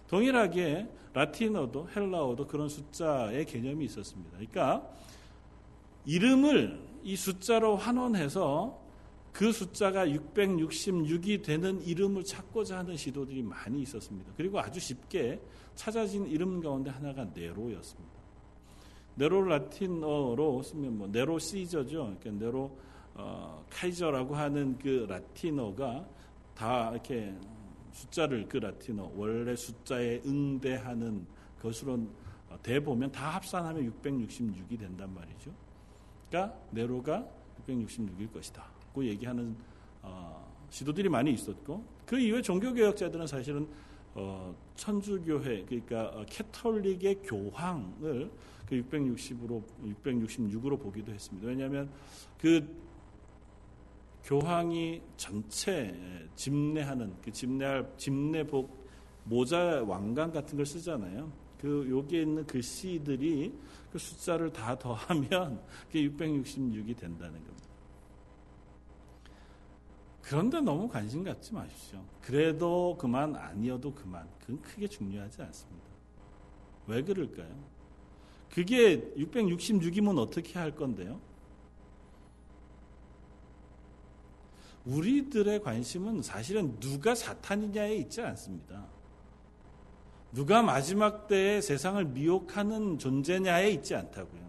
동일하게 0.08 0.88
라틴어도 1.14 1.90
헬라어도 1.96 2.48
그런 2.48 2.68
숫자의 2.70 3.46
개념이 3.46 3.86
있었습니다. 3.86 4.32
그러니까 4.32 4.88
이름을 6.06 6.80
이 7.06 7.16
숫자로 7.16 7.76
환원해서 7.76 8.82
그 9.32 9.52
숫자가 9.52 10.08
666이 10.08 11.44
되는 11.44 11.80
이름을 11.84 12.24
찾고자 12.24 12.80
하는 12.80 12.98
시도들이 12.98 13.44
많이 13.44 13.84
있었습니다. 13.84 14.34
그리고 14.36 14.60
아주 14.60 14.80
쉽게 14.80 15.40
찾아진 15.76 16.26
이름 16.26 16.60
가운데 16.60 16.90
하나가 16.90 17.24
네로였습니다. 17.26 18.16
네로 19.14 19.44
라틴어로 19.44 20.64
쓰면 20.64 20.98
뭐 20.98 21.08
네로 21.08 21.38
시저죠. 21.38 22.16
그러니까 22.20 22.44
네로 22.44 22.78
어, 23.14 23.64
카이저라고 23.70 24.36
하는 24.36 24.76
그 24.80 25.06
라틴어가 25.08 26.08
다 26.56 26.90
이렇게 26.92 27.36
숫자를 27.92 28.48
그 28.50 28.58
라틴어 28.58 29.12
원래 29.16 29.56
숫자에 29.56 30.22
응대하는 30.26 31.28
것으로 31.62 32.00
대보면 32.64 33.12
다 33.12 33.30
합산하면 33.30 33.94
666이 34.02 34.80
된단 34.80 35.14
말이죠. 35.14 35.65
그러니까 36.36 36.54
네로가 36.72 37.26
666일 37.66 38.34
것이다. 38.34 38.66
그 38.94 39.06
얘기하는 39.08 39.56
어, 40.02 40.46
시도들이 40.70 41.08
많이 41.08 41.32
있었고 41.32 41.84
그 42.06 42.20
이후에 42.20 42.42
종교개혁자들은 42.42 43.26
사실은 43.26 43.68
어, 44.14 44.54
천주교회 44.76 45.64
그러니까 45.64 46.10
어, 46.10 46.26
캐톨릭의 46.28 47.22
교황을 47.24 48.30
그 48.68 48.76
660으로 48.76 49.64
666으로 50.04 50.78
보기도 50.78 51.14
했습니다. 51.14 51.48
왜냐하면 51.48 51.90
그 52.38 52.68
교황이 54.26 55.02
전체 55.16 55.96
집례하는 56.36 57.14
그 57.24 57.32
집례할 57.32 57.94
집례복 57.96 58.86
모자 59.24 59.84
왕관 59.84 60.32
같은 60.32 60.58
걸 60.58 60.66
쓰잖아요. 60.66 61.32
그 61.60 61.88
여기에 61.90 62.22
있는 62.22 62.46
글씨들이 62.46 63.54
그 63.92 64.00
숫자를 64.00 64.52
다 64.52 64.78
더하면 64.78 65.62
그게 65.88 66.08
666이 66.10 66.98
된다는 66.98 67.34
겁니다. 67.34 67.66
그런데 70.22 70.60
너무 70.60 70.88
관심 70.88 71.24
갖지 71.24 71.54
마십시오. 71.54 72.04
그래도 72.22 72.98
그만 73.00 73.36
아니어도 73.36 73.94
그만. 73.94 74.28
그건 74.40 74.62
크게 74.62 74.88
중요하지 74.88 75.42
않습니다. 75.44 75.86
왜 76.88 77.04
그럴까요? 77.04 77.64
그게 78.52 79.02
666이면 79.18 80.18
어떻게 80.18 80.58
할 80.58 80.76
건데요? 80.76 81.20
우리들의 84.86 85.62
관심은 85.62 86.22
사실은 86.22 86.80
누가 86.80 87.16
사탄이냐에 87.16 87.96
있지 87.98 88.22
않습니다. 88.22 88.88
누가 90.32 90.62
마지막 90.62 91.28
때에 91.28 91.62
세상을 91.62 92.04
미혹하는 92.06 92.98
존재냐에 92.98 93.72
있지 93.72 93.96
않다고요. 93.96 94.42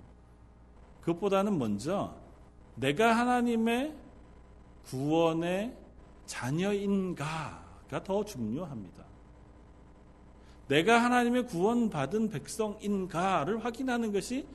그것보다는 1.01 1.59
먼저 1.59 2.15
내가 2.75 3.17
하나님의 3.17 3.95
구원의 4.87 5.75
자녀인가가 6.27 8.03
더 8.05 8.25
중요합니다. 8.25 9.05
내가 10.69 11.03
하나님의 11.03 11.47
구원받은 11.47 12.31
백성인가를 12.31 13.65
확인하는 13.65 14.13
것이 14.13 14.47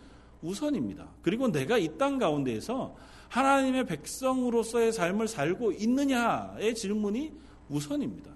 우선입니다. 0.42 1.08
그리고 1.22 1.48
내가 1.48 1.78
이 1.78 1.98
땅 1.98 2.18
가운데에서 2.18 2.96
하나님의 3.30 3.86
백성으로서의 3.86 4.92
삶을 4.92 5.30
살고 5.30 5.72
있느냐의 5.72 6.76
질문이 6.76 7.32
우선입니다. 7.70 8.32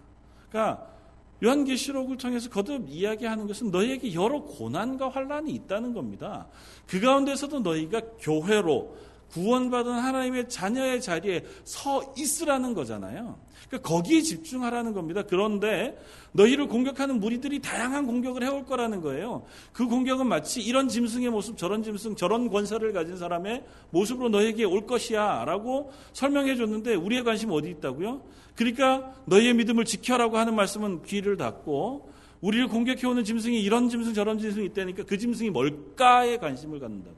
그러니까 0.49 0.94
요한계시록을 1.43 2.17
통해서 2.17 2.49
거듭 2.49 2.87
이야기하는 2.89 3.47
것은 3.47 3.71
너희에게 3.71 4.13
여러 4.13 4.41
고난과 4.41 5.09
환란이 5.09 5.51
있다는 5.51 5.93
겁니다. 5.93 6.47
그 6.87 6.99
가운데서도 6.99 7.59
너희가 7.59 8.01
교회로 8.19 8.95
구원받은 9.31 9.91
하나님의 9.91 10.47
자녀의 10.47 11.01
자리에 11.01 11.43
서 11.63 12.13
있으라는 12.17 12.73
거잖아요. 12.73 13.37
그러니까 13.67 13.89
거기에 13.89 14.21
집중하라는 14.21 14.93
겁니다. 14.93 15.23
그런데 15.23 15.97
너희를 16.31 16.67
공격하는 16.67 17.19
무리들이 17.19 17.59
다양한 17.59 18.05
공격을 18.05 18.43
해올 18.43 18.65
거라는 18.65 19.01
거예요. 19.01 19.43
그 19.73 19.87
공격은 19.87 20.27
마치 20.27 20.61
이런 20.61 20.87
짐승의 20.87 21.29
모습, 21.31 21.57
저런 21.57 21.83
짐승, 21.83 22.15
저런 22.15 22.49
권세를 22.49 22.93
가진 22.93 23.17
사람의 23.17 23.63
모습으로 23.89 24.29
너에게 24.29 24.63
올 24.63 24.85
것이야 24.85 25.45
라고 25.45 25.91
설명해 26.13 26.55
줬는데 26.55 26.95
우리의 26.95 27.23
관심 27.23 27.51
어디 27.51 27.69
있다고요? 27.69 28.21
그러니까 28.55 29.13
너희의 29.25 29.53
믿음을 29.53 29.85
지켜라고 29.85 30.37
하는 30.37 30.55
말씀은 30.55 31.03
귀를 31.03 31.37
닫고 31.37 32.13
우리를 32.41 32.67
공격해오는 32.67 33.23
짐승이 33.23 33.61
이런 33.61 33.89
짐승 33.89 34.13
저런 34.13 34.37
짐승이 34.39 34.65
있다니까 34.67 35.03
그 35.03 35.17
짐승이 35.17 35.49
뭘까에 35.49 36.37
관심을 36.37 36.79
갖는다고. 36.79 37.17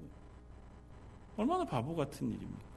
얼마나 1.35 1.65
바보 1.65 1.95
같은 1.95 2.27
일입니까? 2.27 2.67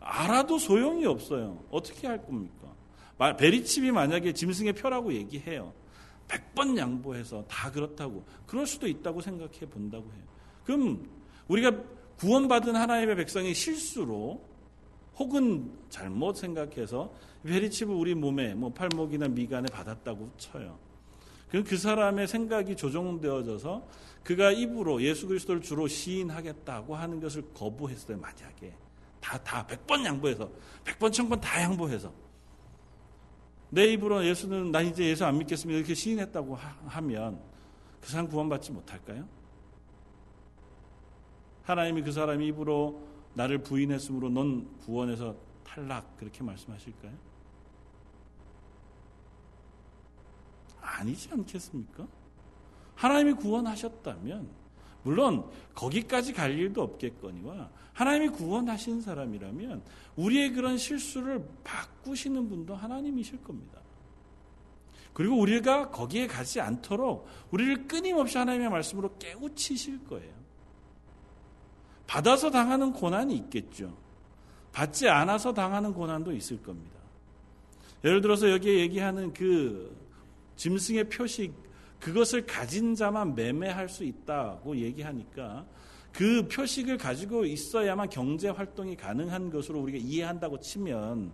알아도 0.00 0.58
소용이 0.58 1.04
없어요. 1.06 1.62
어떻게 1.70 2.06
할 2.06 2.24
겁니까? 2.24 2.72
베리칩이 3.38 3.90
만약에 3.90 4.32
짐승의 4.32 4.74
표라고 4.74 5.12
얘기해요. 5.12 5.72
100번 6.28 6.76
양보해서 6.76 7.44
다 7.48 7.70
그렇다고. 7.70 8.24
그럴 8.46 8.66
수도 8.66 8.86
있다고 8.86 9.20
생각해 9.20 9.60
본다고 9.70 10.04
해요. 10.04 10.22
그럼 10.64 11.08
우리가 11.48 11.72
구원받은 12.18 12.76
하나님의 12.76 13.16
백성의 13.16 13.54
실수로 13.54 14.42
혹은 15.18 15.70
잘못 15.90 16.36
생각해서 16.36 17.12
베리칩을 17.44 17.94
우리 17.94 18.14
몸에 18.14 18.54
뭐 18.54 18.72
팔목이나 18.72 19.28
미간에 19.28 19.68
받았다고 19.70 20.30
쳐요. 20.38 20.78
그럼 21.48 21.64
그 21.64 21.76
사람의 21.76 22.26
생각이 22.26 22.74
조정되어져서 22.74 23.86
그가 24.24 24.50
입으로 24.50 25.02
예수 25.02 25.28
그리스도를 25.28 25.60
주로 25.60 25.86
시인하겠다고 25.86 26.96
하는 26.96 27.20
것을 27.20 27.44
거부했어요. 27.54 28.18
만약에 28.18 28.74
다다 29.20 29.66
100번 29.66 30.04
양보해서 30.04 30.50
100번 30.84 31.10
1000번 31.10 31.40
다 31.40 31.62
양보해서 31.62 32.12
내 33.70 33.86
입으로 33.92 34.24
예수는 34.24 34.72
나 34.72 34.80
이제 34.80 35.04
예수 35.04 35.24
안 35.24 35.38
믿겠습니다. 35.38 35.78
이렇게 35.78 35.94
시인했다고 35.94 36.56
하면 36.86 37.40
그 38.00 38.08
사람 38.08 38.28
구원받지 38.28 38.72
못할까요? 38.72 39.26
하나님이 41.62 42.02
그 42.02 42.12
사람 42.12 42.40
입으로 42.42 43.13
나를 43.34 43.58
부인했으므로 43.58 44.30
넌 44.30 44.68
구원에서 44.78 45.36
탈락 45.64 46.16
그렇게 46.16 46.42
말씀하실까요? 46.42 47.12
아니지 50.80 51.30
않겠습니까? 51.32 52.06
하나님이 52.94 53.34
구원하셨다면 53.34 54.48
물론 55.02 55.50
거기까지 55.74 56.32
갈 56.32 56.52
일도 56.52 56.82
없겠거니와 56.82 57.70
하나님이 57.92 58.28
구원하신 58.30 59.02
사람이라면 59.02 59.82
우리의 60.16 60.52
그런 60.52 60.78
실수를 60.78 61.46
바꾸시는 61.62 62.48
분도 62.48 62.74
하나님이실 62.74 63.42
겁니다. 63.42 63.80
그리고 65.12 65.38
우리가 65.38 65.90
거기에 65.90 66.26
가지 66.26 66.60
않도록 66.60 67.26
우리를 67.50 67.86
끊임없이 67.86 68.36
하나님의 68.36 68.68
말씀으로 68.70 69.16
깨우치실 69.18 70.04
거예요. 70.04 70.43
받아서 72.06 72.50
당하는 72.50 72.92
고난이 72.92 73.34
있겠죠. 73.36 73.96
받지 74.72 75.08
않아서 75.08 75.54
당하는 75.54 75.92
고난도 75.92 76.32
있을 76.32 76.62
겁니다. 76.62 76.98
예를 78.04 78.20
들어서 78.20 78.50
여기에 78.50 78.80
얘기하는 78.80 79.32
그 79.32 79.96
짐승의 80.56 81.08
표식 81.08 81.54
그것을 82.00 82.44
가진 82.44 82.94
자만 82.94 83.34
매매할 83.34 83.88
수 83.88 84.04
있다고 84.04 84.76
얘기하니까 84.76 85.64
그 86.12 86.46
표식을 86.48 86.98
가지고 86.98 87.44
있어야만 87.44 88.10
경제 88.10 88.48
활동이 88.48 88.96
가능한 88.96 89.50
것으로 89.50 89.80
우리가 89.80 89.98
이해한다고 89.98 90.60
치면 90.60 91.32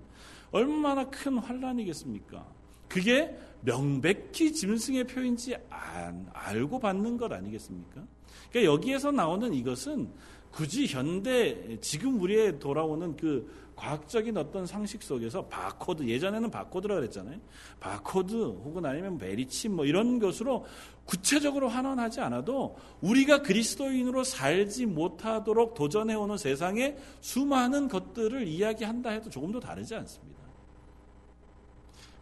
얼마나 0.52 1.10
큰 1.10 1.38
환란이겠습니까? 1.38 2.46
그게 2.88 3.36
명백히 3.62 4.52
짐승의 4.52 5.04
표인지 5.06 5.56
안, 5.68 6.28
알고 6.32 6.78
받는 6.78 7.18
것 7.18 7.32
아니겠습니까? 7.32 8.02
그러니까 8.50 8.72
여기에서 8.72 9.10
나오는 9.10 9.52
이것은 9.52 10.10
굳이 10.50 10.86
현대 10.86 11.78
지금 11.80 12.20
우리에 12.20 12.58
돌아오는 12.58 13.16
그 13.16 13.48
과학적인 13.76 14.36
어떤 14.36 14.66
상식 14.66 15.02
속에서 15.02 15.46
바코드 15.46 16.02
예전에는 16.02 16.50
바코드라 16.50 16.96
그랬잖아요. 16.96 17.38
바코드 17.80 18.34
혹은 18.34 18.84
아니면 18.84 19.16
메리칩 19.16 19.72
뭐 19.72 19.86
이런 19.86 20.18
것으로 20.18 20.66
구체적으로 21.06 21.68
환원하지 21.68 22.20
않아도 22.20 22.76
우리가 23.00 23.40
그리스도인으로 23.40 24.22
살지 24.22 24.84
못하도록 24.84 25.74
도전해 25.74 26.14
오는 26.14 26.36
세상의 26.36 26.98
수많은 27.20 27.88
것들을 27.88 28.46
이야기한다 28.46 29.10
해도 29.10 29.30
조금도 29.30 29.60
다르지 29.60 29.94
않습니다. 29.94 30.40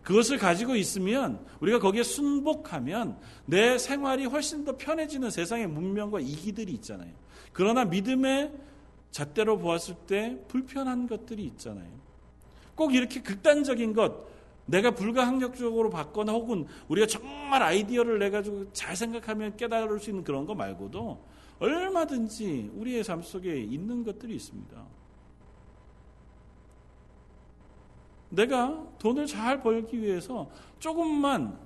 그것을 0.03 0.39
가지고 0.39 0.77
있으면 0.77 1.45
우리가 1.61 1.81
거기에 1.81 2.03
순복하면 2.03 3.19
내 3.45 3.77
생활이 3.77 4.25
훨씬 4.25 4.65
더 4.65 4.77
편해지는 4.77 5.31
세상의 5.31 5.67
문명과 5.67 6.21
이기들이 6.21 6.73
있잖아요. 6.75 7.13
그러나 7.59 7.85
믿음의 7.85 8.53
잣대로 9.11 9.59
보았을 9.59 9.97
때 10.07 10.39
불편한 10.47 11.09
것들이 11.09 11.43
있잖아요. 11.43 11.91
꼭 12.77 12.95
이렇게 12.95 13.21
극단적인 13.21 13.95
것, 13.95 14.29
내가 14.67 14.93
불가항력적으로 14.93 15.91
받거나 15.91 16.31
혹은 16.31 16.69
우리가 16.87 17.09
정말 17.09 17.65
아이디어를 17.65 18.21
내가지고 18.21 18.73
잘 18.73 18.95
생각하면 18.95 19.57
깨달을 19.57 19.99
수 19.99 20.11
있는 20.11 20.23
그런 20.23 20.47
거 20.47 20.55
말고도 20.55 21.19
얼마든지 21.59 22.71
우리의 22.77 23.03
삶 23.03 23.23
속에 23.23 23.61
있는 23.61 24.05
것들이 24.05 24.37
있습니다. 24.37 24.81
내가 28.29 28.87
돈을 29.01 29.27
잘 29.27 29.61
벌기 29.65 30.01
위해서 30.01 30.49
조금만 30.79 31.59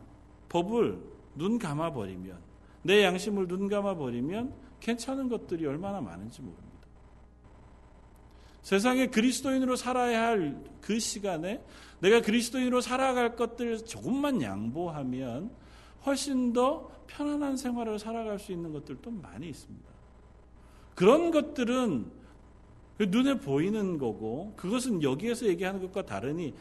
법을 0.48 0.98
눈 1.34 1.58
감아버리면, 1.58 2.38
내 2.82 3.04
양심을 3.04 3.46
눈 3.46 3.68
감아버리면 3.68 4.71
괜찮은 4.82 5.28
것들이 5.28 5.66
얼마나 5.66 6.00
많은지 6.00 6.42
모릅니다. 6.42 6.70
세상에 8.62 9.06
그리스도인으로 9.06 9.76
살아야 9.76 10.26
할 10.26 10.72
그 10.82 10.98
시간에 10.98 11.64
내가 12.00 12.20
그리스도인으로 12.20 12.82
살아갈 12.82 13.36
것들 13.36 13.84
조금만 13.86 14.42
양보하면 14.42 15.50
훨씬 16.04 16.52
더 16.52 16.90
편안한 17.06 17.56
생활을 17.56 17.98
살아갈 17.98 18.38
수 18.38 18.52
있는 18.52 18.72
것들도 18.72 19.10
많이 19.10 19.48
있습니다. 19.48 19.88
그런 20.94 21.30
것들은 21.30 22.10
그 22.98 23.04
눈에 23.04 23.38
보이는 23.38 23.96
거고 23.96 24.52
그것은 24.56 25.02
여기에서 25.02 25.46
얘기하는 25.46 25.80
것과 25.80 26.04
다르니 26.04 26.54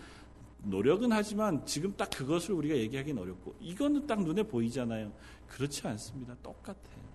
노력은 0.64 1.12
하지만 1.12 1.66
지금 1.66 1.94
딱 1.98 2.10
그것을 2.12 2.54
우리가 2.54 2.76
얘기하기는 2.76 3.20
어렵고 3.20 3.56
이거는 3.60 4.06
딱 4.06 4.24
눈에 4.24 4.44
보이잖아요. 4.44 5.12
그렇지 5.48 5.86
않습니다. 5.88 6.36
똑같아요. 6.44 7.11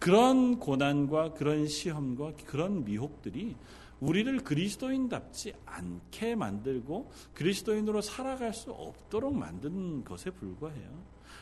그런 0.00 0.58
고난과 0.58 1.34
그런 1.34 1.68
시험과 1.68 2.32
그런 2.46 2.84
미혹들이 2.84 3.54
우리를 4.00 4.38
그리스도인답지 4.38 5.52
않게 5.66 6.34
만들고 6.34 7.10
그리스도인으로 7.34 8.00
살아갈 8.00 8.54
수 8.54 8.72
없도록 8.72 9.36
만든 9.36 10.02
것에 10.02 10.30
불과해요. 10.30 10.88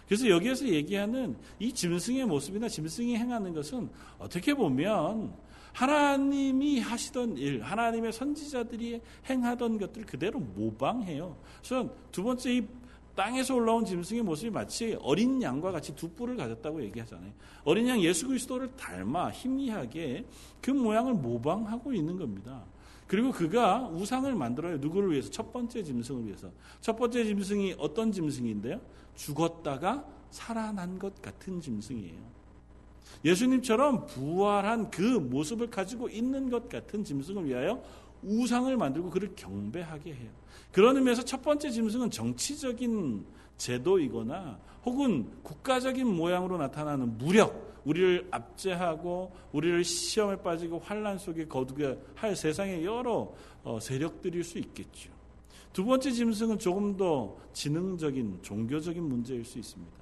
그래서 0.06 0.28
여기에서 0.28 0.66
얘기하는 0.66 1.36
이 1.60 1.72
짐승의 1.72 2.26
모습이나 2.26 2.68
짐승이 2.68 3.16
행하는 3.16 3.54
것은 3.54 3.88
어떻게 4.18 4.54
보면 4.54 5.32
하나님이 5.72 6.80
하시던 6.80 7.36
일, 7.36 7.62
하나님의 7.62 8.12
선지자들이 8.12 9.00
행하던 9.28 9.78
것들 9.78 10.04
그대로 10.04 10.40
모방해요. 10.40 11.36
그래서 11.58 11.88
두 12.10 12.24
번째 12.24 12.56
이 12.56 12.66
땅에서 13.18 13.56
올라온 13.56 13.84
짐승의 13.84 14.22
모습이 14.22 14.50
마치 14.50 14.96
어린 15.00 15.42
양과 15.42 15.72
같이 15.72 15.92
두 15.96 16.08
뿔을 16.10 16.36
가졌다고 16.36 16.84
얘기하잖아요. 16.84 17.32
어린 17.64 17.88
양 17.88 18.00
예수 18.00 18.28
그리스도를 18.28 18.76
닮아 18.76 19.30
희미하게 19.30 20.24
그 20.62 20.70
모양을 20.70 21.14
모방하고 21.14 21.92
있는 21.92 22.16
겁니다. 22.16 22.62
그리고 23.08 23.32
그가 23.32 23.88
우상을 23.88 24.32
만들어요. 24.32 24.76
누구를 24.76 25.10
위해서? 25.10 25.30
첫 25.30 25.52
번째 25.52 25.82
짐승을 25.82 26.26
위해서. 26.26 26.52
첫 26.80 26.96
번째 26.96 27.24
짐승이 27.24 27.74
어떤 27.78 28.12
짐승인데요? 28.12 28.80
죽었다가 29.16 30.04
살아난 30.30 30.96
것 31.00 31.20
같은 31.20 31.60
짐승이에요. 31.60 32.38
예수님처럼 33.24 34.06
부활한 34.06 34.90
그 34.90 35.02
모습을 35.02 35.70
가지고 35.70 36.08
있는 36.08 36.50
것 36.50 36.68
같은 36.68 37.02
짐승을 37.02 37.46
위하여 37.46 37.82
우상을 38.22 38.76
만들고 38.76 39.10
그를 39.10 39.34
경배하게 39.34 40.14
해요. 40.14 40.30
그런 40.72 40.96
의미에서 40.96 41.24
첫 41.24 41.42
번째 41.42 41.70
짐승은 41.70 42.10
정치적인 42.10 43.24
제도이거나 43.56 44.58
혹은 44.84 45.28
국가적인 45.42 46.06
모양으로 46.06 46.56
나타나는 46.56 47.18
무력, 47.18 47.80
우리를 47.84 48.28
압제하고 48.30 49.32
우리를 49.52 49.82
시험에 49.84 50.36
빠지고 50.36 50.78
환란 50.78 51.18
속에 51.18 51.46
거두게 51.46 51.98
할 52.14 52.36
세상의 52.36 52.84
여러 52.84 53.32
어, 53.62 53.78
세력들일 53.80 54.44
수 54.44 54.58
있겠죠. 54.58 55.10
두 55.72 55.84
번째 55.84 56.10
짐승은 56.10 56.58
조금 56.58 56.96
더 56.96 57.36
지능적인 57.52 58.40
종교적인 58.42 59.02
문제일 59.02 59.44
수 59.44 59.58
있습니다. 59.58 59.98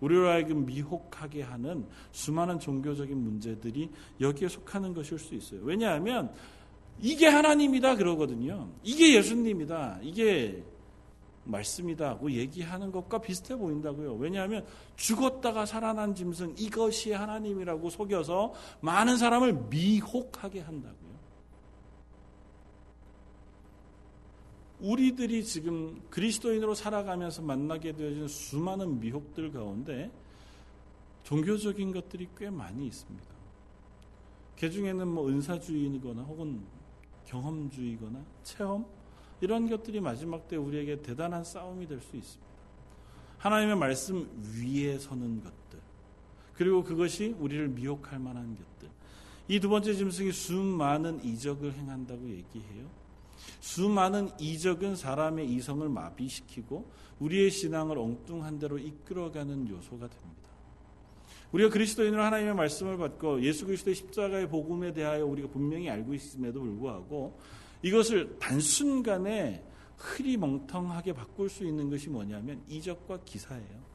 우리로 0.00 0.28
하여금 0.28 0.64
미혹하게 0.66 1.42
하는 1.42 1.86
수많은 2.12 2.58
종교적인 2.58 3.16
문제들이 3.16 3.90
여기에 4.20 4.48
속하는 4.48 4.94
것일 4.94 5.18
수 5.18 5.34
있어요. 5.34 5.60
왜냐하면 5.62 6.32
이게 7.02 7.26
하나님이다 7.26 7.96
그러거든요. 7.96 8.70
이게 8.82 9.14
예수님이다. 9.16 10.00
이게 10.02 10.62
말씀이다고 11.44 12.30
얘기하는 12.32 12.92
것과 12.92 13.20
비슷해 13.20 13.56
보인다고요. 13.56 14.14
왜냐하면 14.14 14.64
죽었다가 14.96 15.66
살아난 15.66 16.14
짐승 16.14 16.54
이것이 16.58 17.12
하나님이라고 17.12 17.90
속여서 17.90 18.52
많은 18.80 19.16
사람을 19.16 19.68
미혹하게 19.70 20.60
한다고요. 20.60 21.10
우리들이 24.80 25.44
지금 25.44 26.00
그리스도인으로 26.08 26.74
살아가면서 26.74 27.42
만나게 27.42 27.92
되어진 27.92 28.28
수많은 28.28 29.00
미혹들 29.00 29.52
가운데 29.52 30.10
종교적인 31.24 31.92
것들이 31.92 32.28
꽤 32.36 32.48
많이 32.48 32.86
있습니다. 32.86 33.28
그 34.58 34.70
중에는 34.70 35.06
뭐 35.08 35.28
은사주의이거나 35.28 36.22
혹은 36.22 36.62
경험주의거나 37.30 38.22
체험 38.42 38.84
이런 39.40 39.68
것들이 39.70 40.00
마지막 40.00 40.48
때 40.48 40.56
우리에게 40.56 41.00
대단한 41.02 41.44
싸움이 41.44 41.86
될 41.86 42.00
수 42.00 42.16
있습니다. 42.16 42.50
하나님의 43.38 43.76
말씀 43.76 44.28
위에 44.54 44.98
서는 44.98 45.42
것들 45.42 45.80
그리고 46.54 46.84
그것이 46.84 47.34
우리를 47.38 47.68
미혹할 47.68 48.18
만한 48.18 48.54
것들 48.56 48.90
이 49.48 49.58
두 49.60 49.68
번째 49.68 49.94
짐승이 49.94 50.30
수많은 50.32 51.24
이적을 51.24 51.72
행한다고 51.72 52.28
얘기해요. 52.28 52.86
수많은 53.60 54.30
이적은 54.38 54.94
사람의 54.96 55.50
이성을 55.52 55.88
마비시키고 55.88 56.84
우리의 57.18 57.50
신앙을 57.50 57.98
엉뚱한 57.98 58.58
대로 58.58 58.78
이끌어가는 58.78 59.68
요소가 59.68 60.08
됩니다. 60.08 60.49
우리가 61.52 61.70
그리스도인으로 61.70 62.22
하나님의 62.22 62.54
말씀을 62.54 62.96
받고 62.96 63.42
예수 63.42 63.66
그리스도의 63.66 63.94
십자가의 63.96 64.48
복음에 64.48 64.92
대하여 64.92 65.26
우리가 65.26 65.48
분명히 65.48 65.90
알고 65.90 66.14
있음에도 66.14 66.60
불구하고 66.60 67.38
이것을 67.82 68.36
단순간에 68.38 69.64
흐리멍텅하게 69.96 71.12
바꿀 71.12 71.48
수 71.48 71.64
있는 71.64 71.90
것이 71.90 72.08
뭐냐면 72.08 72.62
이적과 72.68 73.20
기사예요. 73.24 73.90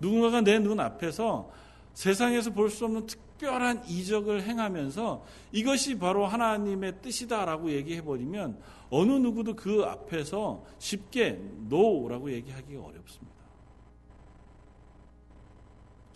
누군가가 0.00 0.40
내 0.42 0.58
눈 0.58 0.78
앞에서 0.80 1.50
세상에서 1.94 2.52
볼 2.52 2.70
수 2.70 2.84
없는 2.84 3.06
특별한 3.06 3.88
이적을 3.88 4.42
행하면서 4.42 5.24
이것이 5.50 5.98
바로 5.98 6.26
하나님의 6.26 7.00
뜻이다라고 7.02 7.72
얘기해 7.72 8.04
버리면 8.04 8.60
어느 8.90 9.12
누구도 9.12 9.56
그 9.56 9.82
앞에서 9.84 10.64
쉽게 10.78 11.40
노라고 11.68 12.30
얘기하기가 12.30 12.80
어렵습니다. 12.80 13.37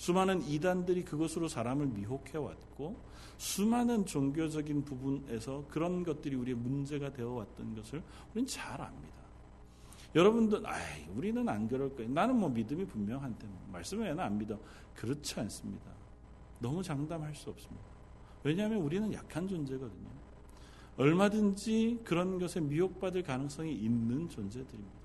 수많은 0.02 0.42
이단들이 0.48 1.04
그것으로 1.04 1.46
사람을 1.46 1.86
미혹해 1.86 2.36
왔고 2.36 2.96
수많은 3.38 4.04
종교적인 4.04 4.84
부분에서 4.84 5.66
그런 5.68 6.02
것들이 6.02 6.34
우리의 6.34 6.56
문제가 6.56 7.12
되어 7.12 7.30
왔던 7.30 7.76
것을 7.76 8.02
우리는 8.32 8.48
잘 8.48 8.80
압니다. 8.80 9.14
여러분들, 10.16 10.66
아이, 10.66 11.06
우리는 11.14 11.48
안 11.48 11.68
그럴 11.68 11.94
거예요. 11.94 12.10
나는 12.10 12.34
뭐 12.34 12.48
믿음이 12.48 12.84
분명한데, 12.84 13.46
뭐. 13.46 13.68
말씀 13.70 14.00
외에는 14.00 14.18
안 14.18 14.38
믿어. 14.38 14.58
그렇지 14.96 15.38
않습니다. 15.38 15.92
너무 16.58 16.82
장담할 16.82 17.32
수 17.36 17.50
없습니다. 17.50 17.84
왜냐하면 18.42 18.78
우리는 18.78 19.12
약한 19.12 19.46
존재거든요. 19.46 20.10
얼마든지 20.96 22.00
그런 22.02 22.40
것에 22.40 22.60
미혹받을 22.60 23.22
가능성이 23.22 23.72
있는 23.72 24.28
존재들입니다. 24.28 25.01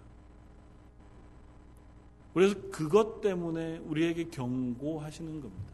그래서 2.37 2.55
그것 2.71 3.19
때문에 3.19 3.79
우리에게 3.79 4.25
경고하시는 4.25 5.41
겁니다. 5.41 5.73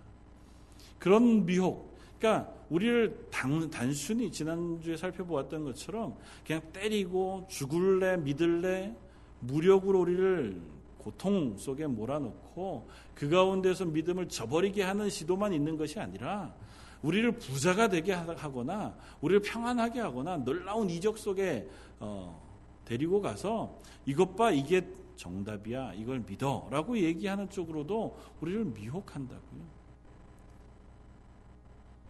그런 0.97 1.45
미혹, 1.45 1.93
그러니까 2.17 2.53
우리를 2.69 3.27
단, 3.29 3.69
단순히 3.69 4.31
지난주에 4.31 4.95
살펴보았던 4.95 5.65
것처럼 5.65 6.15
그냥 6.47 6.61
때리고 6.71 7.45
죽을래 7.49 8.15
믿을래 8.15 8.95
무력으로 9.41 9.99
우리를 9.99 10.61
고통 10.99 11.57
속에 11.57 11.85
몰아넣고 11.85 12.87
그 13.13 13.29
가운데서 13.29 13.83
믿음을 13.83 14.29
저버리게 14.29 14.83
하는 14.83 15.09
시도만 15.09 15.51
있는 15.51 15.75
것이 15.75 15.99
아니라 15.99 16.53
우리를 17.01 17.29
부자가 17.39 17.89
되게 17.89 18.13
하거나 18.13 18.95
우리를 19.19 19.41
평안하게 19.41 19.99
하거나 19.99 20.37
놀라운 20.37 20.89
이적 20.89 21.17
속에 21.17 21.67
어, 21.99 22.41
데리고 22.85 23.19
가서 23.19 23.81
이것 24.05 24.37
봐 24.37 24.51
이게 24.51 24.87
정답이야 25.15 25.93
이걸 25.93 26.19
믿어 26.19 26.67
라고 26.71 26.97
얘기하는 26.97 27.49
쪽으로도 27.49 28.17
우리를 28.41 28.65
미혹한다고요. 28.65 29.83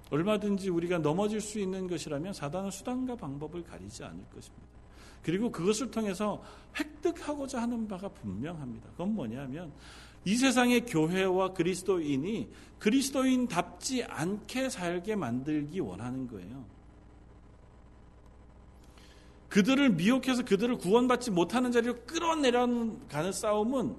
얼마든지 0.10 0.70
우리가 0.70 1.00
넘어질 1.00 1.42
수 1.42 1.60
있는 1.60 1.88
것이라면 1.88 2.34
사단은 2.34 2.70
수단과 2.72 3.16
방법을 3.16 3.64
가리지 3.64 4.04
않을 4.04 4.24
것입니다. 4.30 4.68
그리고 5.24 5.52
그것을 5.52 5.90
통해서 5.90 6.44
획득하고자 6.78 7.62
하는 7.62 7.88
바가 7.88 8.10
분명합니다. 8.10 8.90
그건 8.92 9.16
뭐냐면 9.16 9.72
이 10.26 10.36
세상의 10.36 10.86
교회와 10.86 11.54
그리스도인이 11.54 12.50
그리스도인답지 12.80 14.04
않게 14.04 14.70
살게 14.70 15.16
만들기 15.16 15.80
원하는 15.80 16.28
거예요. 16.28 16.66
그들을 19.54 19.92
미혹해서 19.92 20.44
그들을 20.44 20.78
구원받지 20.78 21.30
못하는 21.30 21.72
자리로 21.72 22.06
끌어내려가는 22.08 23.32
싸움은 23.32 23.96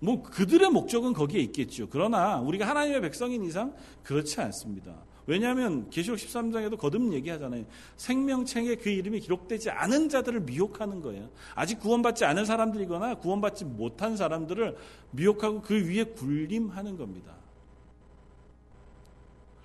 뭐 0.00 0.22
그들의 0.22 0.68
목적은 0.68 1.14
거기에 1.14 1.40
있겠죠. 1.44 1.88
그러나 1.88 2.38
우리가 2.40 2.68
하나님의 2.68 3.00
백성인 3.00 3.42
이상 3.42 3.74
그렇지 4.02 4.38
않습니다. 4.42 4.94
왜냐하면 5.24 5.88
계시록 5.88 6.18
13장에도 6.18 6.76
거듭 6.76 7.10
얘기하잖아요. 7.14 7.64
생명책에 7.96 8.76
그 8.76 8.90
이름이 8.90 9.20
기록되지 9.20 9.70
않은 9.70 10.10
자들을 10.10 10.40
미혹하는 10.40 11.00
거예요. 11.00 11.30
아직 11.54 11.80
구원받지 11.80 12.26
않은 12.26 12.44
사람들이거나 12.44 13.14
구원받지 13.14 13.64
못한 13.64 14.14
사람들을 14.14 14.76
미혹하고 15.12 15.62
그 15.62 15.88
위에 15.88 16.04
군림하는 16.04 16.98
겁니다. 16.98 17.34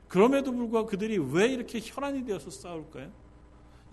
그럼에도 0.08 0.54
불구하고 0.54 0.88
그들이 0.88 1.18
왜 1.18 1.48
이렇게 1.48 1.82
혈안이 1.84 2.24
되어서 2.24 2.50
싸울까요? 2.50 3.23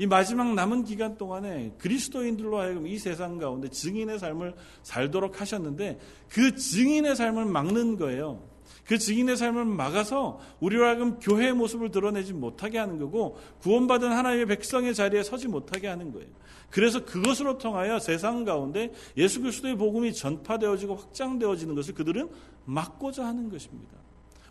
이 0.00 0.06
마지막 0.06 0.54
남은 0.54 0.84
기간 0.84 1.18
동안에 1.18 1.74
그리스도인들로 1.76 2.58
하여금 2.58 2.86
이 2.86 2.96
세상 2.96 3.36
가운데 3.36 3.68
증인의 3.68 4.18
삶을 4.18 4.54
살도록 4.82 5.42
하셨는데 5.42 6.00
그 6.30 6.56
증인의 6.56 7.14
삶을 7.16 7.44
막는 7.44 7.98
거예요. 7.98 8.42
그 8.86 8.96
증인의 8.96 9.36
삶을 9.36 9.66
막아서 9.66 10.40
우리로 10.58 10.86
하여금 10.86 11.18
교회의 11.18 11.52
모습을 11.52 11.90
드러내지 11.90 12.32
못하게 12.32 12.78
하는 12.78 12.96
거고 12.96 13.36
구원받은 13.60 14.10
하나님의 14.10 14.46
백성의 14.46 14.94
자리에 14.94 15.22
서지 15.22 15.48
못하게 15.48 15.88
하는 15.88 16.12
거예요. 16.12 16.28
그래서 16.70 17.04
그것으로 17.04 17.58
통하여 17.58 17.98
세상 17.98 18.46
가운데 18.46 18.94
예수 19.18 19.42
그리스도의 19.42 19.76
복음이 19.76 20.14
전파되어지고 20.14 20.94
확장되어지는 20.94 21.74
것을 21.74 21.92
그들은 21.92 22.30
막고자 22.64 23.26
하는 23.26 23.50
것입니다. 23.50 23.98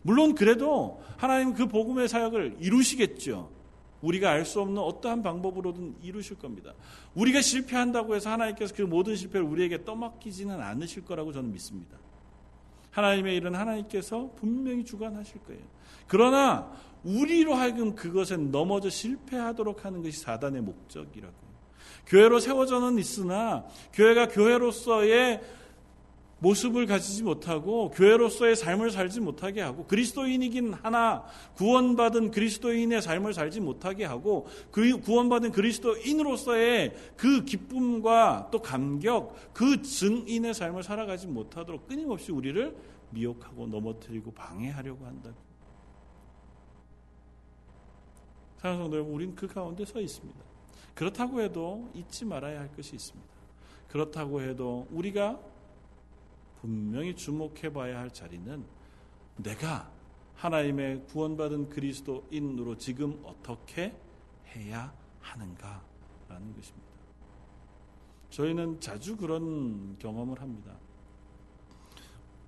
물론 0.03 0.35
그래도 0.35 1.01
하나님 1.17 1.55
그 1.55 1.65
복음의 1.65 2.07
사역을 2.07 2.57
이루시겠죠. 2.59 3.59
우리가 4.01 4.31
알 4.31 4.45
수 4.45 4.62
없는 4.62 4.81
어떠한 4.81 5.23
방법으로든 5.23 5.95
이루실 6.01 6.39
겁니다. 6.39 6.73
우리가 7.15 7.41
실패한다고 7.41 8.15
해서 8.15 8.29
하나님께서 8.29 8.73
그 8.73 8.81
모든 8.83 9.15
실패를 9.15 9.45
우리에게 9.45 9.83
떠맡기지는 9.83 10.59
않으실 10.59 11.05
거라고 11.05 11.33
저는 11.33 11.51
믿습니다. 11.51 11.97
하나님의 12.91 13.35
일은 13.35 13.55
하나님께서 13.55 14.31
분명히 14.35 14.83
주관하실 14.83 15.41
거예요. 15.43 15.62
그러나 16.07 16.71
우리로 17.03 17.53
하여금 17.53 17.95
그것에 17.95 18.38
넘어져 18.38 18.89
실패하도록 18.89 19.85
하는 19.85 20.01
것이 20.01 20.19
사단의 20.19 20.62
목적이라고. 20.62 21.49
교회로 22.07 22.39
세워져는 22.39 22.97
있으나 22.97 23.65
교회가 23.93 24.29
교회로서의 24.29 25.41
모습을 26.39 26.86
가지지 26.86 27.23
못하고 27.23 27.91
교회로서의 27.91 28.56
삶을 28.56 28.91
살지 28.91 29.19
못하게 29.19 29.62
하고 29.62 29.86
그리스도인이긴 29.86 30.73
하나 30.73 31.25
구원받은 31.56 32.32
그리스도인의 32.32 33.02
삶을 33.02 33.34
살지 33.34 33.60
못하게 33.60 34.06
하고 34.06 34.47
그 34.71 34.99
구원받은 35.02 35.52
그리스도인으로서의 35.52 36.95
그 37.17 37.43
기쁨과 37.43 38.49
또 38.52 38.62
감격 38.62 39.36
그 39.54 39.82
증인의 39.82 40.54
삶을 40.54 40.84
살아가지 40.84 41.28
못하도록 41.28 41.88
끊임없이 41.88 42.32
우리를 42.32 42.75
미혹하고 43.12 43.67
넘어뜨리고 43.67 44.32
방해하려고 44.32 45.06
한다. 45.06 45.32
사랑하는 48.58 48.86
성도 48.86 48.97
여러분, 48.97 49.15
우리는 49.15 49.36
그 49.36 49.47
가운데 49.47 49.86
서 49.86 49.99
있습니다. 50.02 50.39
그렇다고 50.93 51.41
해도 51.41 51.89
잊지 51.93 52.25
말아야 52.25 52.60
할 52.60 52.75
것이 52.75 52.95
있습니다. 52.95 53.30
그렇다고 53.88 54.41
해도 54.41 54.86
우리가 54.91 55.39
분명히 56.62 57.15
주목해 57.15 57.72
봐야 57.74 58.00
할 58.00 58.12
자리는 58.12 58.63
내가 59.38 59.89
하나님의 60.36 61.06
구원받은 61.08 61.69
그리스도인으로 61.69 62.78
지금 62.78 63.22
어떻게 63.24 63.95
해야 64.56 64.93
하는가라는 65.22 66.54
것입니다. 66.56 66.89
저희는 68.30 68.80
자주 68.80 69.17
그런 69.17 69.98
경험을 70.00 70.41
합니다. 70.41 70.76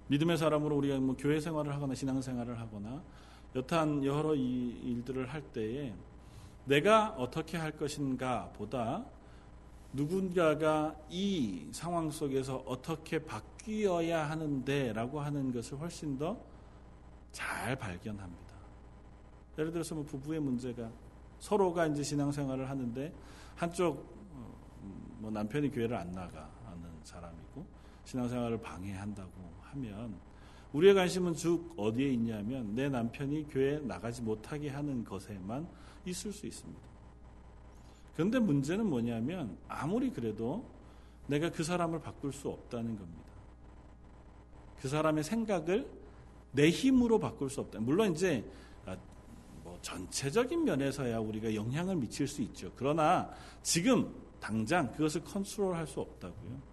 믿음의 0.08 0.38
사람으로 0.38 0.76
우리가 0.78 1.00
뭐 1.00 1.15
교회 1.17 1.39
생활을 1.39 1.74
하거나 1.74 1.95
신앙 1.95 2.21
생활을 2.21 2.60
하거나 2.60 3.02
여탄 3.56 4.04
여러 4.04 4.36
일들을 4.36 5.28
할 5.28 5.41
때에 5.41 5.93
내가 6.65 7.10
어떻게 7.17 7.58
할 7.58 7.71
것인가 7.76 8.52
보다 8.54 9.06
누군가가 9.93 10.95
이 11.10 11.67
상황 11.71 12.10
속에서 12.12 12.63
어떻게 12.65 13.19
바뀌 13.19 13.50
어야 13.67 14.30
하는데라고 14.30 15.19
하는 15.19 15.52
것을 15.52 15.80
훨씬 15.80 16.17
더 16.17 16.52
잘 17.32 17.76
발견합니다. 17.76 18.52
예를 19.58 19.71
들어서 19.71 19.95
뭐 19.95 20.04
부부의 20.04 20.39
문제가 20.39 20.91
서로가 21.39 21.88
이제 21.88 22.04
신앙생활을 22.04 22.69
하는데 22.69 23.13
한쪽 23.56 23.97
어, 24.34 24.56
뭐 25.19 25.32
남편이 25.32 25.71
교회를 25.71 25.95
안 25.95 26.12
나가 26.12 26.50
하는 26.65 26.89
사람이고 27.04 27.65
신앙생활을 28.06 28.62
방해한다고 28.62 29.32
하면 29.62 30.19
우리의 30.74 30.93
관심은 30.93 31.34
쭉 31.34 31.74
어디에 31.78 32.10
있냐면 32.13 32.74
내 32.76 32.88
남편이 32.89 33.47
교회 33.50 33.80
나가지 33.80 34.21
못하게 34.21 34.69
하는 34.69 35.04
것에만 35.04 35.67
있을 36.06 36.32
수 36.32 36.47
있습니다. 36.47 36.82
그런데 38.13 38.39
문제는 38.39 38.86
뭐냐면 38.86 39.58
아무리 39.67 40.12
그래도 40.12 40.65
내가 41.28 41.50
그 41.50 41.63
사람을 41.63 42.02
바꿀 42.02 42.32
수 42.32 42.50
없다는 42.50 42.97
겁니다. 42.97 43.20
그 44.81 44.87
사람의 44.87 45.23
생각을 45.23 45.87
내 46.51 46.69
힘으로 46.69 47.19
바꿀 47.19 47.49
수 47.49 47.61
없다. 47.61 47.79
물론 47.79 48.11
이제 48.11 48.43
아, 48.85 48.97
뭐 49.63 49.77
전체적인 49.81 50.63
면에서야 50.65 51.19
우리가 51.19 51.53
영향을 51.53 51.95
미칠 51.95 52.27
수 52.27 52.41
있죠. 52.41 52.71
그러나 52.75 53.29
지금 53.61 54.13
당장 54.39 54.91
그것을 54.91 55.23
컨트롤할 55.23 55.85
수 55.87 56.01
없다고요. 56.01 56.71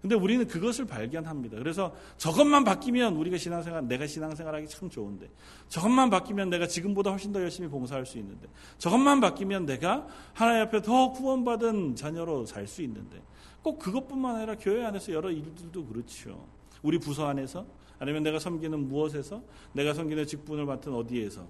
근데 0.00 0.14
우리는 0.14 0.46
그것을 0.46 0.86
발견합니다. 0.86 1.58
그래서 1.58 1.92
저것만 2.18 2.62
바뀌면 2.62 3.16
우리가 3.16 3.36
신앙생활, 3.36 3.88
내가 3.88 4.06
신앙생활하기 4.06 4.68
참 4.68 4.88
좋은데, 4.88 5.28
저것만 5.68 6.08
바뀌면 6.08 6.50
내가 6.50 6.68
지금보다 6.68 7.10
훨씬 7.10 7.32
더 7.32 7.42
열심히 7.42 7.68
봉사할 7.68 8.06
수 8.06 8.16
있는데, 8.18 8.46
저것만 8.78 9.20
바뀌면 9.20 9.66
내가 9.66 10.06
하나님 10.34 10.62
앞에 10.62 10.82
더 10.82 11.10
구원받은 11.10 11.96
자녀로 11.96 12.46
살 12.46 12.68
수 12.68 12.82
있는데, 12.82 13.20
꼭 13.60 13.80
그것뿐만 13.80 14.36
아니라 14.36 14.56
교회 14.56 14.84
안에서 14.84 15.12
여러 15.12 15.32
일들도 15.32 15.84
그렇죠. 15.86 16.46
우리 16.82 16.98
부서 16.98 17.26
안에서, 17.26 17.66
아니면 17.98 18.22
내가 18.22 18.38
섬기는 18.38 18.88
무엇에서, 18.88 19.42
내가 19.72 19.94
섬기는 19.94 20.26
직분을 20.26 20.64
맡은 20.66 20.94
어디에서, 20.94 21.46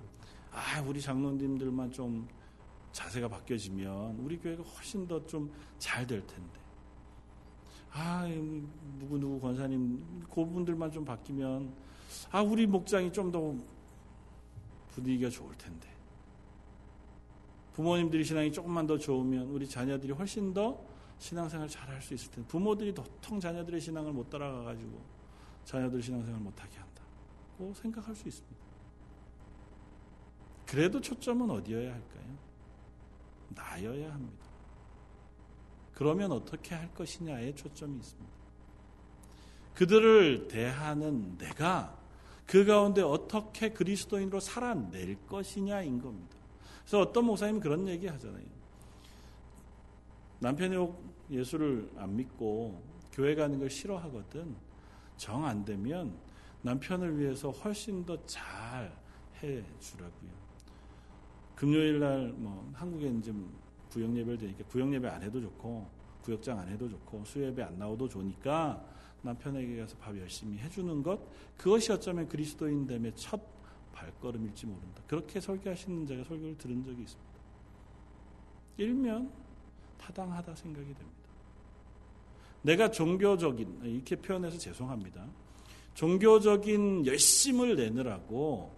아, 0.52 0.80
우리 0.86 1.00
장로님들만 1.00 1.92
좀 1.92 2.26
자세가 2.92 3.28
바뀌어지면 3.28 4.16
우리 4.20 4.38
교회가 4.38 4.62
훨씬 4.62 5.06
더 5.06 5.24
좀 5.26 5.50
잘 5.78 6.06
될 6.06 6.26
텐데. 6.26 6.58
아, 7.92 8.26
누구 8.98 9.18
누구 9.18 9.40
권사님 9.40 10.24
그분들만 10.32 10.90
좀 10.90 11.04
바뀌면 11.04 11.72
아, 12.30 12.42
우리 12.42 12.66
목장이 12.66 13.12
좀 13.12 13.30
더 13.30 13.54
분위기가 14.90 15.28
좋을 15.30 15.54
텐데. 15.56 15.88
부모님들이 17.74 18.24
신앙이 18.24 18.50
조금만 18.50 18.86
더 18.86 18.98
좋으면 18.98 19.46
우리 19.50 19.68
자녀들이 19.68 20.12
훨씬 20.12 20.52
더 20.52 20.80
신앙생활 21.18 21.68
잘 21.68 21.88
할 21.88 22.00
수 22.02 22.14
있을 22.14 22.30
텐데. 22.32 22.48
부모들이 22.48 22.92
도통 22.94 23.38
자녀들의 23.38 23.80
신앙을 23.80 24.12
못 24.12 24.28
따라가 24.30 24.62
가지고 24.64 25.00
자녀들 25.68 26.00
신앙생활 26.00 26.40
못 26.40 26.58
하게 26.62 26.78
한다고 26.78 27.74
생각할 27.74 28.14
수 28.14 28.26
있습니다. 28.26 28.56
그래도 30.64 30.98
초점은 30.98 31.50
어디여야 31.50 31.92
할까요? 31.92 32.38
나여야 33.50 34.14
합니다. 34.14 34.46
그러면 35.92 36.32
어떻게 36.32 36.74
할 36.74 36.90
것이냐에 36.94 37.54
초점이 37.54 37.98
있습니다. 37.98 38.32
그들을 39.74 40.48
대하는 40.48 41.36
내가 41.36 41.98
그 42.46 42.64
가운데 42.64 43.02
어떻게 43.02 43.68
그리스도인으로 43.68 44.40
살아낼 44.40 45.18
것이냐인 45.26 46.00
겁니다. 46.00 46.34
그래서 46.80 47.00
어떤 47.00 47.26
목사님 47.26 47.60
그런 47.60 47.86
얘기 47.88 48.06
하잖아요. 48.06 48.46
남편이 50.38 50.94
예수를 51.30 51.90
안 51.98 52.16
믿고 52.16 52.82
교회 53.12 53.34
가는 53.34 53.58
걸 53.58 53.68
싫어하거든. 53.68 54.67
정 55.18 55.44
안 55.44 55.64
되면 55.64 56.16
남편을 56.62 57.18
위해서 57.18 57.50
훨씬 57.50 58.04
더 58.06 58.16
잘 58.24 58.90
해주라고요. 59.42 60.30
금요일 61.54 61.98
날 62.00 62.32
뭐 62.36 62.70
한국에 62.74 63.08
이제 63.08 63.32
구역 63.90 64.16
예배를 64.16 64.38
드니까 64.38 64.64
구역 64.64 64.92
예배 64.94 65.08
안 65.08 65.22
해도 65.22 65.40
좋고 65.40 65.86
구역장 66.22 66.58
안 66.58 66.68
해도 66.68 66.88
좋고 66.88 67.24
수예배 67.24 67.62
안 67.62 67.78
나오도 67.78 68.08
좋으니까 68.08 68.84
남편에게 69.22 69.80
가서 69.80 69.96
밥 69.96 70.16
열심히 70.16 70.58
해주는 70.58 71.02
것 71.02 71.20
그것이 71.56 71.90
어쩌면 71.92 72.28
그리스도인됨의 72.28 73.12
첫 73.16 73.40
발걸음일지 73.92 74.66
모른다. 74.66 75.02
그렇게 75.08 75.40
설교하시는 75.40 76.06
제가 76.06 76.22
설교를 76.24 76.56
들은 76.58 76.84
적이 76.84 77.02
있습니다. 77.02 77.28
일면 78.76 79.32
타당하다 79.98 80.54
생각이 80.54 80.94
됩니다. 80.94 81.17
내가 82.62 82.90
종교적인 82.90 83.80
이렇게 83.84 84.16
표현해서 84.16 84.58
죄송합니다. 84.58 85.26
종교적인 85.94 87.06
열심을 87.06 87.76
내느라고 87.76 88.76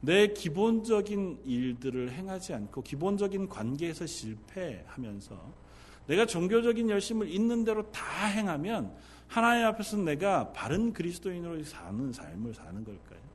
내 0.00 0.28
기본적인 0.28 1.40
일들을 1.44 2.12
행하지 2.12 2.54
않고 2.54 2.82
기본적인 2.82 3.48
관계에서 3.48 4.06
실패하면서 4.06 5.66
내가 6.06 6.26
종교적인 6.26 6.88
열심을 6.90 7.28
있는 7.28 7.64
대로 7.64 7.90
다 7.90 8.26
행하면 8.26 8.94
하나님 9.26 9.66
앞에서 9.66 9.96
내가 9.98 10.52
바른 10.52 10.92
그리스도인으로 10.92 11.62
사는 11.64 12.12
삶을 12.12 12.54
사는 12.54 12.84
걸까요? 12.84 13.26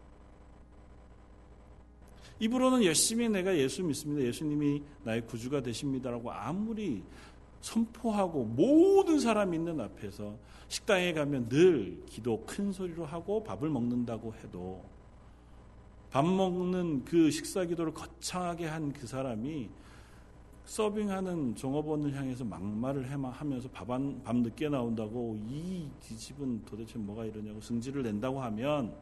입으로는 2.40 2.84
열심히 2.84 3.30
내가 3.30 3.56
예수 3.56 3.84
믿습니다. 3.84 4.26
예수님이 4.26 4.82
나의 5.04 5.26
구주가 5.28 5.62
되십니다라고 5.62 6.32
아무리 6.32 7.04
선포하고 7.62 8.46
모든 8.46 9.20
사람 9.20 9.54
있는 9.54 9.80
앞에서 9.80 10.36
식당에 10.68 11.14
가면 11.14 11.50
늘 11.50 12.04
기도 12.06 12.44
큰 12.46 12.72
소리로 12.72 13.06
하고 13.06 13.44
밥을 13.44 13.70
먹는다고 13.70 14.34
해도 14.36 14.84
밥 16.10 16.26
먹는 16.26 17.06
그 17.06 17.32
식사 17.32 17.64
기도를 17.66 17.94
거창하게 17.94 18.66
한 18.68 18.92
그 18.92 19.08
사람이 19.08 19.70
서빙하는 20.66 21.56
종업원을 21.56 22.16
향해서 22.16 22.46
막말을 22.46 23.10
하면서 23.12 23.68
밤, 23.70 24.22
밤 24.24 24.38
늦게 24.38 24.70
나온다고 24.70 25.38
이 25.50 25.90
집은 26.00 26.64
도대체 26.66 26.98
뭐가 26.98 27.26
이러냐고 27.26 27.60
승질을 27.60 28.04
낸다고 28.04 28.42
하면 28.42 28.96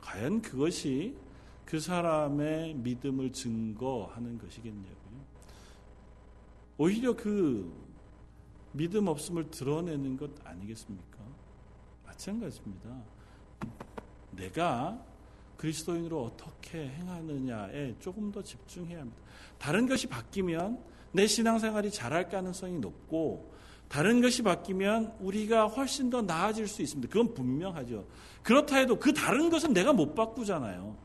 과연 0.00 0.42
그것이 0.42 1.14
그 1.64 1.78
사람의 1.78 2.74
믿음을 2.74 3.32
증거하는 3.32 4.38
것이겠냐고요. 4.38 5.03
오히려 6.76 7.14
그 7.14 7.72
믿음 8.72 9.06
없음을 9.06 9.50
드러내는 9.50 10.16
것 10.16 10.30
아니겠습니까? 10.44 11.18
마찬가지입니다. 12.04 12.90
내가 14.32 15.00
그리스도인으로 15.56 16.24
어떻게 16.24 16.88
행하느냐에 16.88 17.94
조금 18.00 18.32
더 18.32 18.42
집중해야 18.42 19.00
합니다. 19.00 19.22
다른 19.58 19.86
것이 19.86 20.08
바뀌면 20.08 20.78
내 21.12 21.26
신앙생활이 21.26 21.90
잘할 21.92 22.28
가능성이 22.28 22.78
높고 22.80 23.54
다른 23.88 24.20
것이 24.20 24.42
바뀌면 24.42 25.14
우리가 25.20 25.68
훨씬 25.68 26.10
더 26.10 26.20
나아질 26.22 26.66
수 26.66 26.82
있습니다. 26.82 27.12
그건 27.12 27.32
분명하죠. 27.32 28.04
그렇다 28.42 28.76
해도 28.76 28.98
그 28.98 29.12
다른 29.12 29.50
것은 29.50 29.72
내가 29.72 29.92
못 29.92 30.14
바꾸잖아요. 30.14 30.96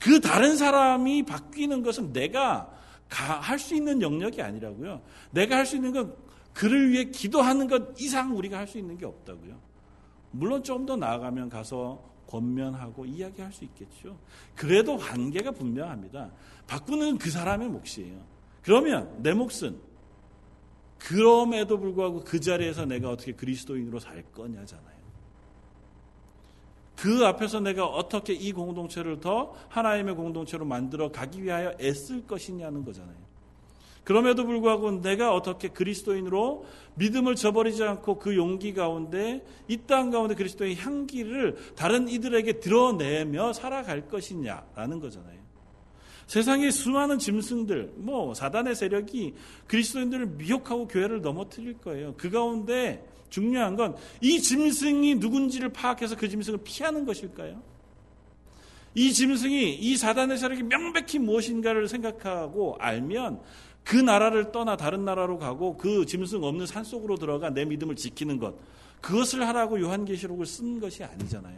그 0.00 0.20
다른 0.20 0.56
사람이 0.56 1.22
바뀌는 1.24 1.82
것은 1.82 2.12
내가 2.12 2.70
할 3.08 3.58
수 3.58 3.74
있는 3.74 4.02
영역이 4.02 4.42
아니라고요. 4.42 5.02
내가 5.30 5.56
할 5.56 5.66
수 5.66 5.76
있는 5.76 5.92
건 5.92 6.14
그를 6.52 6.90
위해 6.90 7.04
기도하는 7.04 7.68
것 7.68 8.00
이상 8.00 8.36
우리가 8.36 8.58
할 8.58 8.66
수 8.66 8.78
있는 8.78 8.96
게 8.98 9.06
없다고요. 9.06 9.58
물론 10.32 10.62
좀 10.62 10.86
더 10.86 10.96
나아가면 10.96 11.48
가서 11.48 12.02
권면하고 12.26 13.06
이야기할 13.06 13.52
수 13.52 13.64
있겠죠. 13.64 14.18
그래도 14.54 14.96
관계가 14.96 15.52
분명합니다. 15.52 16.32
바꾸는 16.66 17.18
그 17.18 17.30
사람의 17.30 17.68
몫이에요. 17.68 18.20
그러면 18.62 19.22
내 19.22 19.32
몫은 19.32 19.78
그럼에도 20.98 21.78
불구하고 21.78 22.24
그 22.24 22.40
자리에서 22.40 22.84
내가 22.86 23.10
어떻게 23.10 23.32
그리스도인으로 23.32 24.00
살 24.00 24.22
거냐잖아요. 24.32 24.95
그그 26.96 27.26
앞에서 27.26 27.60
내가 27.60 27.86
어떻게 27.86 28.32
이 28.32 28.52
공동체를 28.52 29.20
더 29.20 29.54
하나님의 29.68 30.14
공동체로 30.14 30.64
만들어 30.64 31.10
가기 31.12 31.42
위하여 31.42 31.74
애쓸 31.80 32.26
것이냐는 32.26 32.84
거잖아요. 32.84 33.26
그럼에도 34.02 34.46
불구하고 34.46 35.02
내가 35.02 35.34
어떻게 35.34 35.66
그리스도인으로 35.68 36.64
믿음을 36.94 37.34
저버리지 37.34 37.82
않고 37.82 38.20
그 38.20 38.36
용기 38.36 38.72
가운데 38.72 39.44
이 39.68 39.78
땅 39.78 40.10
가운데 40.10 40.36
그리스도의 40.36 40.76
향기를 40.76 41.56
다른 41.74 42.08
이들에게 42.08 42.60
드러내며 42.60 43.52
살아갈 43.52 44.08
것이냐라는 44.08 45.00
거잖아요. 45.00 45.36
세상의 46.28 46.72
수많은 46.72 47.18
짐승들, 47.18 47.94
뭐 47.96 48.32
사단의 48.34 48.74
세력이 48.74 49.34
그리스도인들을 49.66 50.26
미혹하고 50.26 50.88
교회를 50.88 51.20
넘어뜨릴 51.20 51.78
거예요. 51.78 52.14
그 52.16 52.30
가운데 52.30 53.04
중요한 53.30 53.76
건 53.76 53.96
이 54.20 54.40
짐승이 54.40 55.16
누군지를 55.16 55.70
파악해서 55.70 56.16
그 56.16 56.28
짐승을 56.28 56.60
피하는 56.64 57.04
것일까요? 57.04 57.62
이 58.94 59.12
짐승이 59.12 59.74
이 59.74 59.96
사단의 59.96 60.38
세력이 60.38 60.62
명백히 60.64 61.18
무엇인가를 61.18 61.86
생각하고 61.86 62.76
알면 62.78 63.40
그 63.84 63.96
나라를 63.96 64.52
떠나 64.52 64.76
다른 64.76 65.04
나라로 65.04 65.38
가고 65.38 65.76
그 65.76 66.06
짐승 66.06 66.42
없는 66.42 66.66
산 66.66 66.82
속으로 66.82 67.16
들어가 67.16 67.50
내 67.50 67.64
믿음을 67.64 67.94
지키는 67.94 68.38
것. 68.38 68.54
그것을 69.00 69.46
하라고 69.46 69.80
요한계시록을 69.80 70.46
쓴 70.46 70.80
것이 70.80 71.04
아니잖아요. 71.04 71.56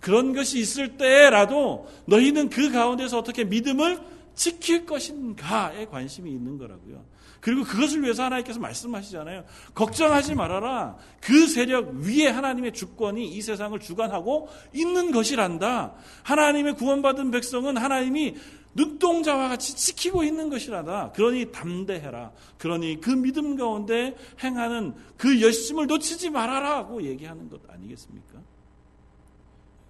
그런 0.00 0.32
것이 0.32 0.58
있을 0.58 0.96
때라도 0.96 1.88
너희는 2.06 2.48
그 2.48 2.72
가운데서 2.72 3.18
어떻게 3.18 3.44
믿음을 3.44 4.00
지킬 4.34 4.86
것인가에 4.86 5.86
관심이 5.86 6.30
있는 6.30 6.58
거라고요. 6.58 7.04
그리고 7.42 7.64
그것을 7.64 8.04
위해서 8.04 8.22
하나님께서 8.22 8.60
말씀하시잖아요. 8.60 9.44
걱정하지 9.74 10.36
말아라. 10.36 10.96
그 11.20 11.48
세력 11.48 11.90
위에 11.94 12.28
하나님의 12.28 12.72
주권이 12.72 13.26
이 13.26 13.42
세상을 13.42 13.76
주관하고 13.80 14.48
있는 14.72 15.10
것이란다. 15.10 15.92
하나님의 16.22 16.76
구원받은 16.76 17.32
백성은 17.32 17.76
하나님이 17.76 18.36
눈동자와 18.74 19.48
같이 19.48 19.74
지키고 19.74 20.22
있는 20.22 20.50
것이라다. 20.50 21.10
그러니 21.10 21.50
담대해라. 21.50 22.30
그러니 22.58 23.00
그 23.00 23.10
믿음 23.10 23.56
가운데 23.56 24.16
행하는 24.42 24.94
그 25.16 25.42
열심을 25.42 25.88
놓치지 25.88 26.30
말아라 26.30 26.76
하고 26.76 27.02
얘기하는 27.02 27.50
것 27.50 27.60
아니겠습니까? 27.68 28.38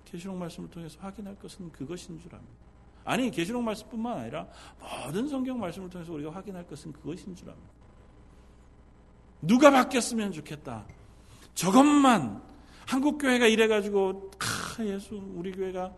계시록 0.06 0.36
말씀을 0.38 0.70
통해서 0.70 0.96
확인할 1.00 1.36
것은 1.38 1.70
그것인 1.70 2.18
줄 2.18 2.34
압니다. 2.34 2.61
아니 3.04 3.30
계시록 3.30 3.62
말씀뿐만 3.62 4.18
아니라 4.18 4.46
모든 4.80 5.28
성경 5.28 5.58
말씀을 5.58 5.90
통해서 5.90 6.12
우리가 6.12 6.30
확인할 6.30 6.66
것은 6.66 6.92
그것인 6.92 7.34
줄 7.34 7.50
압니다. 7.50 7.68
누가 9.40 9.70
바뀌었으면 9.70 10.32
좋겠다. 10.32 10.84
저것만 11.54 12.40
한국 12.86 13.18
교회가 13.18 13.46
이래 13.46 13.66
가지고 13.66 14.30
아, 14.38 14.84
예수 14.84 15.20
우리 15.34 15.52
교회가 15.52 15.92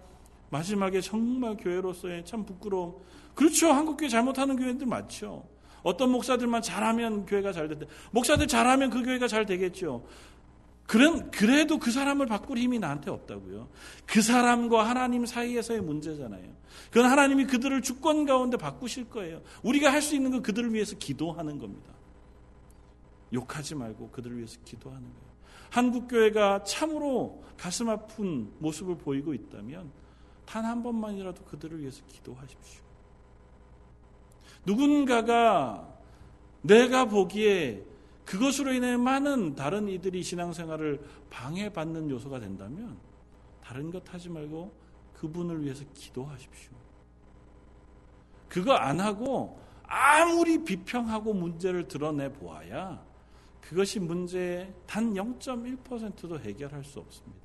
마지막에 0.50 1.00
정말 1.00 1.56
교회로서의 1.56 2.24
참 2.24 2.44
부끄러움. 2.44 2.94
그렇죠. 3.34 3.72
한국 3.72 3.96
교회 3.96 4.08
잘못하는 4.08 4.56
교회들 4.56 4.86
많죠. 4.86 5.44
어떤 5.82 6.10
목사들만 6.10 6.62
잘하면 6.62 7.26
교회가 7.26 7.52
잘 7.52 7.68
된다. 7.68 7.86
목사들 8.10 8.46
잘하면 8.46 8.90
그 8.90 9.02
교회가 9.02 9.28
잘 9.28 9.44
되겠죠. 9.44 10.04
그런, 10.86 11.30
그래도 11.30 11.78
그 11.78 11.90
사람을 11.90 12.26
바꿀 12.26 12.58
힘이 12.58 12.78
나한테 12.78 13.10
없다고요. 13.10 13.68
그 14.06 14.20
사람과 14.20 14.86
하나님 14.88 15.24
사이에서의 15.24 15.80
문제잖아요. 15.80 16.52
그건 16.90 17.10
하나님이 17.10 17.46
그들을 17.46 17.80
주권 17.82 18.26
가운데 18.26 18.56
바꾸실 18.56 19.08
거예요. 19.08 19.40
우리가 19.62 19.90
할 19.92 20.02
수 20.02 20.14
있는 20.14 20.30
건 20.30 20.42
그들을 20.42 20.72
위해서 20.74 20.96
기도하는 20.96 21.58
겁니다. 21.58 21.92
욕하지 23.32 23.74
말고 23.74 24.10
그들을 24.10 24.36
위해서 24.36 24.58
기도하는 24.64 25.02
거예요. 25.02 25.34
한국 25.70 26.06
교회가 26.08 26.64
참으로 26.64 27.42
가슴 27.56 27.88
아픈 27.88 28.50
모습을 28.58 28.96
보이고 28.98 29.32
있다면 29.34 29.90
단 30.44 30.64
한 30.66 30.82
번만이라도 30.82 31.42
그들을 31.44 31.80
위해서 31.80 32.04
기도하십시오. 32.06 32.82
누군가가 34.66 35.88
내가 36.62 37.06
보기에 37.06 37.82
그것으로 38.24 38.72
인해 38.72 38.96
많은 38.96 39.54
다른 39.54 39.88
이들이 39.88 40.22
신앙생활을 40.22 41.00
방해받는 41.30 42.10
요소가 42.10 42.40
된다면 42.40 42.96
다른 43.62 43.90
것 43.90 44.12
하지 44.12 44.28
말고 44.28 44.72
그분을 45.14 45.62
위해서 45.62 45.84
기도하십시오. 45.94 46.72
그거 48.48 48.72
안 48.74 49.00
하고 49.00 49.60
아무리 49.84 50.64
비평하고 50.64 51.34
문제를 51.34 51.88
드러내 51.88 52.32
보아야 52.32 53.04
그것이 53.60 54.00
문제의 54.00 54.72
단 54.86 55.14
0.1%도 55.14 56.38
해결할 56.40 56.84
수 56.84 57.00
없습니다. 57.00 57.44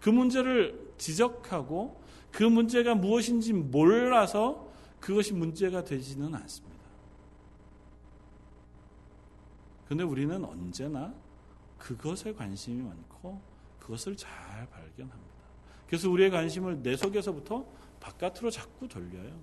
그 0.00 0.10
문제를 0.10 0.92
지적하고 0.98 2.02
그 2.30 2.42
문제가 2.42 2.94
무엇인지 2.94 3.52
몰라서 3.52 4.70
그것이 5.00 5.34
문제가 5.34 5.84
되지는 5.84 6.34
않습니다. 6.34 6.65
근데 9.88 10.02
우리는 10.02 10.44
언제나 10.44 11.14
그것에 11.78 12.32
관심이 12.32 12.82
많고 12.82 13.40
그것을 13.78 14.16
잘 14.16 14.30
발견합니다. 14.70 15.36
그래서 15.86 16.10
우리의 16.10 16.30
관심을 16.30 16.82
내 16.82 16.96
속에서부터 16.96 17.64
바깥으로 18.00 18.50
자꾸 18.50 18.88
돌려요. 18.88 19.38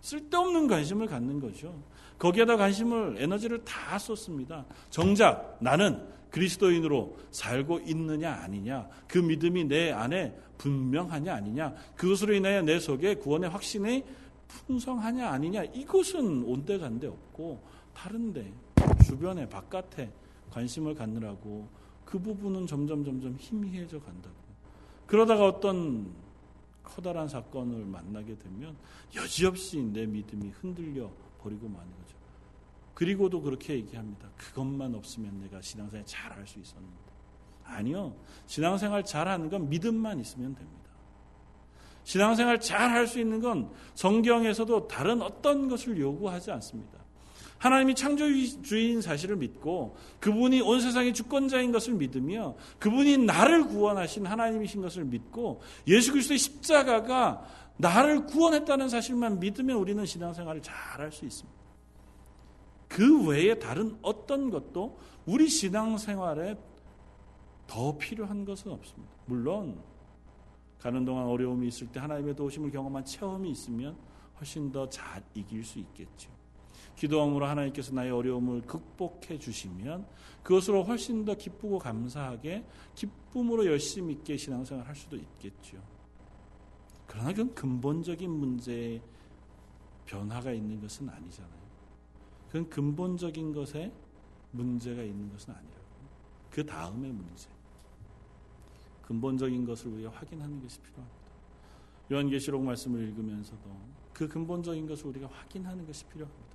쓸데없는 0.00 0.68
관심을 0.68 1.06
갖는 1.06 1.40
거죠. 1.40 1.80
거기에다 2.18 2.56
관심을 2.56 3.16
에너지를 3.18 3.64
다 3.64 3.98
쏟습니다. 3.98 4.64
정작 4.90 5.58
나는 5.60 6.06
그리스도인으로 6.30 7.16
살고 7.30 7.80
있느냐 7.86 8.32
아니냐 8.32 8.88
그 9.08 9.18
믿음이 9.18 9.64
내 9.64 9.90
안에 9.92 10.36
분명하냐 10.58 11.34
아니냐 11.34 11.74
그것으로 11.96 12.34
인하여 12.34 12.62
내 12.62 12.78
속에 12.78 13.14
구원의 13.14 13.50
확신이 13.50 14.04
풍성하냐 14.48 15.28
아니냐 15.30 15.64
이것은 15.64 16.44
온데간데 16.44 17.06
없고 17.06 17.62
다른데 17.94 18.52
주변에 19.04 19.48
바깥에 19.48 20.12
관심을 20.50 20.94
갖느라고 20.94 21.68
그 22.04 22.18
부분은 22.18 22.66
점점 22.66 23.04
점점 23.04 23.36
희미해져 23.38 24.00
간다고. 24.00 24.34
그러다가 25.06 25.46
어떤 25.46 26.12
커다란 26.82 27.28
사건을 27.28 27.84
만나게 27.84 28.36
되면 28.38 28.76
여지없이 29.14 29.82
내 29.82 30.06
믿음이 30.06 30.50
흔들려 30.60 31.10
버리고 31.38 31.68
마는 31.68 31.90
거죠. 31.98 32.16
그리고도 32.94 33.42
그렇게 33.42 33.74
얘기합니다. 33.74 34.28
그것만 34.36 34.94
없으면 34.94 35.40
내가 35.40 35.60
신앙생활 35.60 36.06
잘 36.06 36.32
할 36.32 36.46
수 36.46 36.58
있었는데. 36.58 36.96
아니요. 37.64 38.14
신앙생활 38.46 39.04
잘 39.04 39.28
하는 39.28 39.50
건 39.50 39.68
믿음만 39.68 40.20
있으면 40.20 40.54
됩니다. 40.54 40.86
신앙생활 42.04 42.60
잘 42.60 42.90
할 42.90 43.06
수 43.06 43.18
있는 43.18 43.40
건 43.40 43.70
성경에서도 43.94 44.86
다른 44.86 45.20
어떤 45.20 45.68
것을 45.68 45.98
요구하지 45.98 46.52
않습니다. 46.52 46.98
하나님이 47.58 47.94
창조주인 47.94 49.00
사실을 49.00 49.36
믿고 49.36 49.96
그분이 50.20 50.60
온 50.60 50.80
세상의 50.80 51.14
주권자인 51.14 51.72
것을 51.72 51.94
믿으며 51.94 52.54
그분이 52.78 53.18
나를 53.18 53.66
구원하신 53.66 54.26
하나님이신 54.26 54.82
것을 54.82 55.04
믿고 55.04 55.60
예수 55.86 56.12
그리스도의 56.12 56.38
십자가가 56.38 57.44
나를 57.78 58.26
구원했다는 58.26 58.88
사실만 58.88 59.40
믿으면 59.40 59.76
우리는 59.76 60.04
신앙생활을 60.04 60.62
잘 60.62 60.74
할 60.74 61.12
수 61.12 61.24
있습니다. 61.24 61.56
그 62.88 63.26
외에 63.26 63.58
다른 63.58 63.96
어떤 64.02 64.50
것도 64.50 64.98
우리 65.26 65.48
신앙생활에 65.48 66.56
더 67.66 67.98
필요한 67.98 68.44
것은 68.44 68.70
없습니다. 68.70 69.12
물론 69.26 69.80
가는 70.78 71.04
동안 71.04 71.26
어려움이 71.26 71.66
있을 71.68 71.88
때 71.88 71.98
하나님의 72.00 72.36
도우심을 72.36 72.70
경험한 72.70 73.04
체험이 73.04 73.50
있으면 73.50 73.96
훨씬 74.38 74.70
더 74.70 74.88
잘 74.88 75.22
이길 75.34 75.64
수 75.64 75.78
있겠죠. 75.80 76.30
기도함으로 76.96 77.46
하나님께서 77.46 77.94
나의 77.94 78.10
어려움을 78.10 78.62
극복해 78.62 79.38
주시면 79.38 80.06
그것으로 80.42 80.82
훨씬 80.84 81.24
더 81.24 81.34
기쁘고 81.34 81.78
감사하게 81.78 82.64
기쁨으로 82.94 83.66
열심히 83.66 84.14
있게 84.14 84.36
신앙생활 84.36 84.86
할 84.86 84.94
수도 84.94 85.16
있겠죠. 85.16 85.78
그러나 87.06 87.30
그건 87.30 87.54
근본적인 87.54 88.30
문제에 88.30 89.00
변화가 90.06 90.52
있는 90.52 90.80
것은 90.80 91.08
아니잖아요. 91.08 91.66
그건 92.46 92.70
근본적인 92.70 93.52
것에 93.52 93.92
문제가 94.52 95.02
있는 95.02 95.30
것은 95.32 95.52
아니라고. 95.52 95.86
그 96.50 96.64
다음의 96.64 97.12
문제. 97.12 97.48
근본적인 99.02 99.64
것을 99.64 99.92
우리가 99.92 100.10
확인하는 100.10 100.62
것이 100.62 100.80
필요합니다. 100.80 101.16
요한계시록 102.10 102.62
말씀을 102.62 103.02
읽으면서도 103.08 103.62
그 104.12 104.28
근본적인 104.28 104.86
것을 104.86 105.06
우리가 105.08 105.26
확인하는 105.26 105.86
것이 105.86 106.04
필요합니다. 106.06 106.45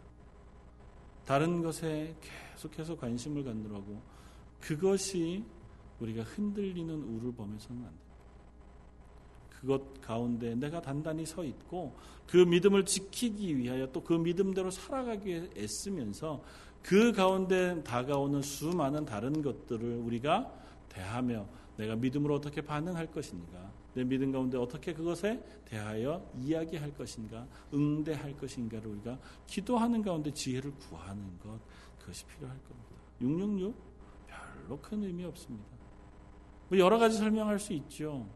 다른 1.32 1.62
것에 1.62 2.14
계속해서 2.20 2.98
관심을 2.98 3.46
갖느라고 3.46 4.02
그것이 4.60 5.46
우리가 6.02 6.24
흔들리는 6.24 6.94
우를 6.94 7.32
범해서는 7.32 7.84
안 7.84 7.88
됩니다. 7.88 8.06
그것 9.50 10.02
가운데 10.02 10.56
내가 10.56 10.82
단단히 10.82 11.26
서 11.26 11.46
있고 11.46 11.96
그 12.28 12.36
믿음을 12.36 12.84
지키기 12.84 13.58
위하여 13.58 13.90
또 13.94 14.04
그 14.04 14.12
믿음대로 14.12 14.72
살아가기 14.72 15.26
위해 15.26 15.50
애쓰면서 15.56 16.44
그 16.84 17.14
가운데 17.14 17.82
다가오는 17.82 18.42
수많은 18.42 19.06
다른 19.06 19.42
것들을 19.42 20.00
우리가 20.00 20.52
대하며 20.90 21.48
내가 21.78 21.96
믿음으로 21.96 22.36
어떻게 22.36 22.60
반응할 22.60 23.10
것인가? 23.10 23.72
내 23.94 24.04
믿음 24.04 24.32
가운데 24.32 24.58
어떻게 24.58 24.94
그것에 24.94 25.44
대하여 25.66 26.26
이야기할 26.40 26.94
것인가? 26.96 27.46
응대할 27.74 28.38
것인가를 28.38 28.88
우리가 28.88 29.20
기도하는 29.48 30.02
가운데 30.02 30.32
지혜를 30.32 30.72
구하는 30.72 31.38
것 31.40 31.60
그것이 32.00 32.26
필요할 32.26 32.58
겁니다. 32.64 32.96
666 33.20 33.76
별로 34.28 34.80
큰 34.80 35.04
의미 35.04 35.26
없습니다. 35.26 35.68
뭐 36.70 36.80
여러 36.80 36.98
가지 36.98 37.18
설명할 37.18 37.60
수 37.60 37.74
있죠. 37.74 38.28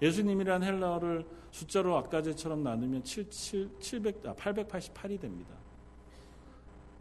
예수님이란 0.00 0.62
헬라어를 0.62 1.26
숫자로 1.50 1.96
아까 1.96 2.22
제처럼 2.22 2.62
나누면 2.62 3.04
7, 3.04 3.30
7, 3.30 3.70
700, 3.80 4.26
아, 4.26 4.34
888이 4.34 5.20
됩니다. 5.20 5.54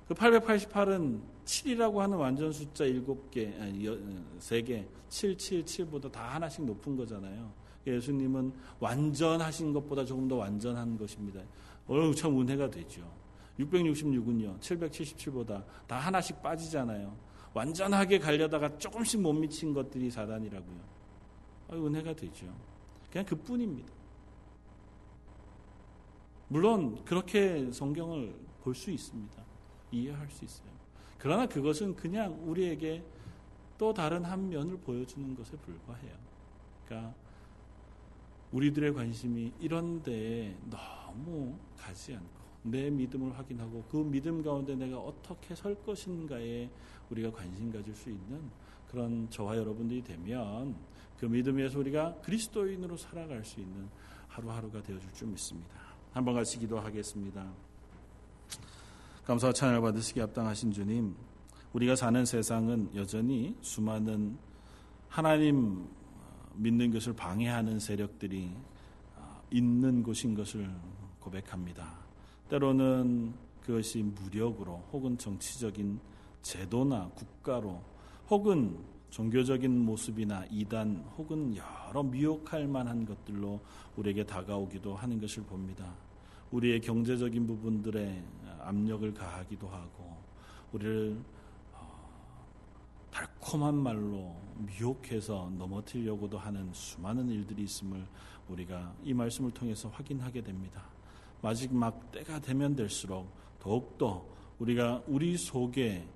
그 0.07 0.13
888은 0.13 1.21
7이라고 1.45 1.97
하는 1.97 2.17
완전 2.17 2.51
숫자 2.51 2.85
7개, 2.85 3.59
아니, 3.61 3.85
3개, 4.39 4.85
777보다 5.09 6.11
다 6.11 6.35
하나씩 6.35 6.65
높은 6.65 6.95
거잖아요. 6.95 7.51
예수님은 7.95 8.53
완전하신 8.79 9.73
것보다 9.73 10.05
조금 10.05 10.27
더 10.27 10.35
완전한 10.35 10.97
것입니다. 10.97 11.41
어우, 11.87 12.13
참 12.13 12.39
은혜가 12.39 12.69
되죠. 12.69 13.01
666은요, 13.59 14.59
777보다 14.59 15.63
다 15.87 15.97
하나씩 15.97 16.41
빠지잖아요. 16.41 17.15
완전하게 17.53 18.19
가려다가 18.19 18.77
조금씩 18.77 19.21
못 19.21 19.33
미친 19.33 19.73
것들이 19.73 20.11
사단이라고요. 20.11 20.79
아유, 21.69 21.87
은혜가 21.87 22.13
되죠. 22.13 22.45
그냥 23.11 23.25
그 23.25 23.35
뿐입니다. 23.35 23.91
물론, 26.49 27.03
그렇게 27.03 27.71
성경을 27.71 28.33
볼 28.63 28.75
수 28.75 28.91
있습니다. 28.91 29.43
이해할 29.91 30.29
수 30.29 30.43
있어요. 30.43 30.67
그러나 31.17 31.45
그것은 31.47 31.95
그냥 31.95 32.37
우리에게 32.45 33.03
또 33.77 33.93
다른 33.93 34.23
한 34.25 34.49
면을 34.49 34.77
보여주는 34.77 35.35
것에 35.35 35.55
불과해요. 35.57 36.13
그러니까 36.85 37.13
우리들의 38.57 38.93
관심이 38.95 39.51
이런 39.59 40.01
데에 40.01 40.55
너무 40.67 41.55
가지 41.77 42.15
않고 42.15 42.27
내 42.63 42.89
믿음을 42.89 43.37
확인하고 43.37 43.83
그 43.87 43.97
믿음 43.97 44.41
가운데 44.41 44.75
내가 44.75 44.97
어떻게 44.97 45.53
설 45.53 45.75
것인가에 45.83 46.67
우리가 47.11 47.31
관심 47.31 47.71
가질 47.71 47.93
수 47.93 48.09
있는 48.09 48.49
그런 48.89 49.29
저와 49.29 49.57
여러분들이 49.57 50.03
되면 50.03 50.75
그 51.19 51.27
믿음에서 51.27 51.77
우리가 51.77 52.15
그리스도인으로 52.23 52.97
살아갈 52.97 53.45
수 53.45 53.59
있는 53.59 53.87
하루하루가 54.27 54.81
되어줄 54.81 55.13
줄 55.13 55.27
믿습니다. 55.27 55.69
한번 56.11 56.33
같이 56.33 56.57
기도하겠습니다. 56.57 57.45
감사와 59.25 59.53
찬양을 59.53 59.81
받으시기 59.81 60.19
합당하신 60.19 60.71
주님, 60.71 61.15
우리가 61.73 61.95
사는 61.95 62.25
세상은 62.25 62.89
여전히 62.95 63.55
수많은 63.61 64.37
하나님 65.09 65.87
믿는 66.57 66.91
것을 66.91 67.13
방해하는 67.13 67.79
세력들이 67.79 68.51
있는 69.51 70.03
곳인 70.03 70.35
것을 70.35 70.69
고백합니다. 71.19 71.93
때로는 72.49 73.33
그것이 73.61 74.01
무력으로 74.01 74.83
혹은 74.91 75.17
정치적인 75.17 75.99
제도나 76.41 77.09
국가로 77.09 77.81
혹은 78.29 78.77
종교적인 79.09 79.85
모습이나 79.85 80.45
이단 80.51 81.05
혹은 81.17 81.55
여러 81.55 82.03
미혹할 82.03 82.67
만한 82.67 83.05
것들로 83.05 83.59
우리에게 83.95 84.25
다가오기도 84.25 84.95
하는 84.95 85.19
것을 85.19 85.43
봅니다. 85.43 85.93
우리의 86.51 86.81
경제적인 86.81 87.47
부분들에 87.47 88.23
압력을 88.61 89.13
가하기도 89.13 89.67
하고 89.67 90.17
우리를 90.73 91.17
달콤한 93.11 93.75
말로 93.75 94.35
미혹해서 94.57 95.51
넘어뜨리려고도 95.57 96.37
하는 96.37 96.71
수많은 96.73 97.29
일들이 97.29 97.63
있음을 97.63 98.05
우리가 98.49 98.93
이 99.03 99.13
말씀을 99.13 99.51
통해서 99.51 99.89
확인하게 99.89 100.41
됩니다. 100.41 100.83
마지막 101.41 102.11
때가 102.11 102.39
되면 102.39 102.75
될수록 102.75 103.31
더욱더 103.59 104.25
우리가 104.59 105.03
우리 105.07 105.37
속에 105.37 106.07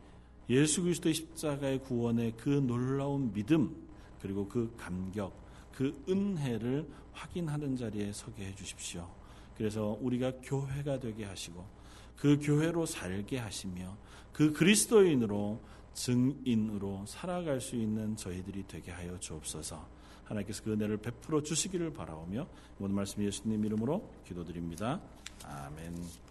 예수 0.50 0.82
그리스도의 0.84 1.14
십자가의 1.14 1.80
구원의 1.80 2.34
그 2.38 2.50
놀라운 2.50 3.32
믿음 3.32 3.76
그리고 4.22 4.48
그 4.48 4.74
감격 4.78 5.34
그 5.72 5.94
은혜를 6.10 6.88
확인하는 7.14 7.76
자리에 7.76 8.12
서게 8.14 8.46
해 8.46 8.56
주십시오. 8.56 9.08
그래서 9.58 9.98
우리가 10.02 10.34
교회가 10.44 11.00
되게 11.00 11.26
하시고 11.26 11.64
그 12.18 12.39
교회로 12.42 12.86
살게 12.86 13.38
하시며 13.38 13.96
그 14.34 14.54
그리스도인으로 14.54 15.60
증인으로 15.94 17.06
살아갈 17.06 17.62
수 17.62 17.76
있는 17.76 18.16
저희들이 18.16 18.66
되게 18.68 18.92
하여 18.92 19.20
주옵소서. 19.20 20.02
하나님께서 20.26 20.64
그 20.64 20.72
은혜를 20.72 20.98
베풀어 20.98 21.42
주시기를 21.42 21.94
바라오며 21.94 22.48
오늘 22.80 22.96
말씀 22.96 23.24
예수님 23.24 23.66
이름으로 23.66 24.10
기도드립니다. 24.26 25.02
아멘. 25.44 26.31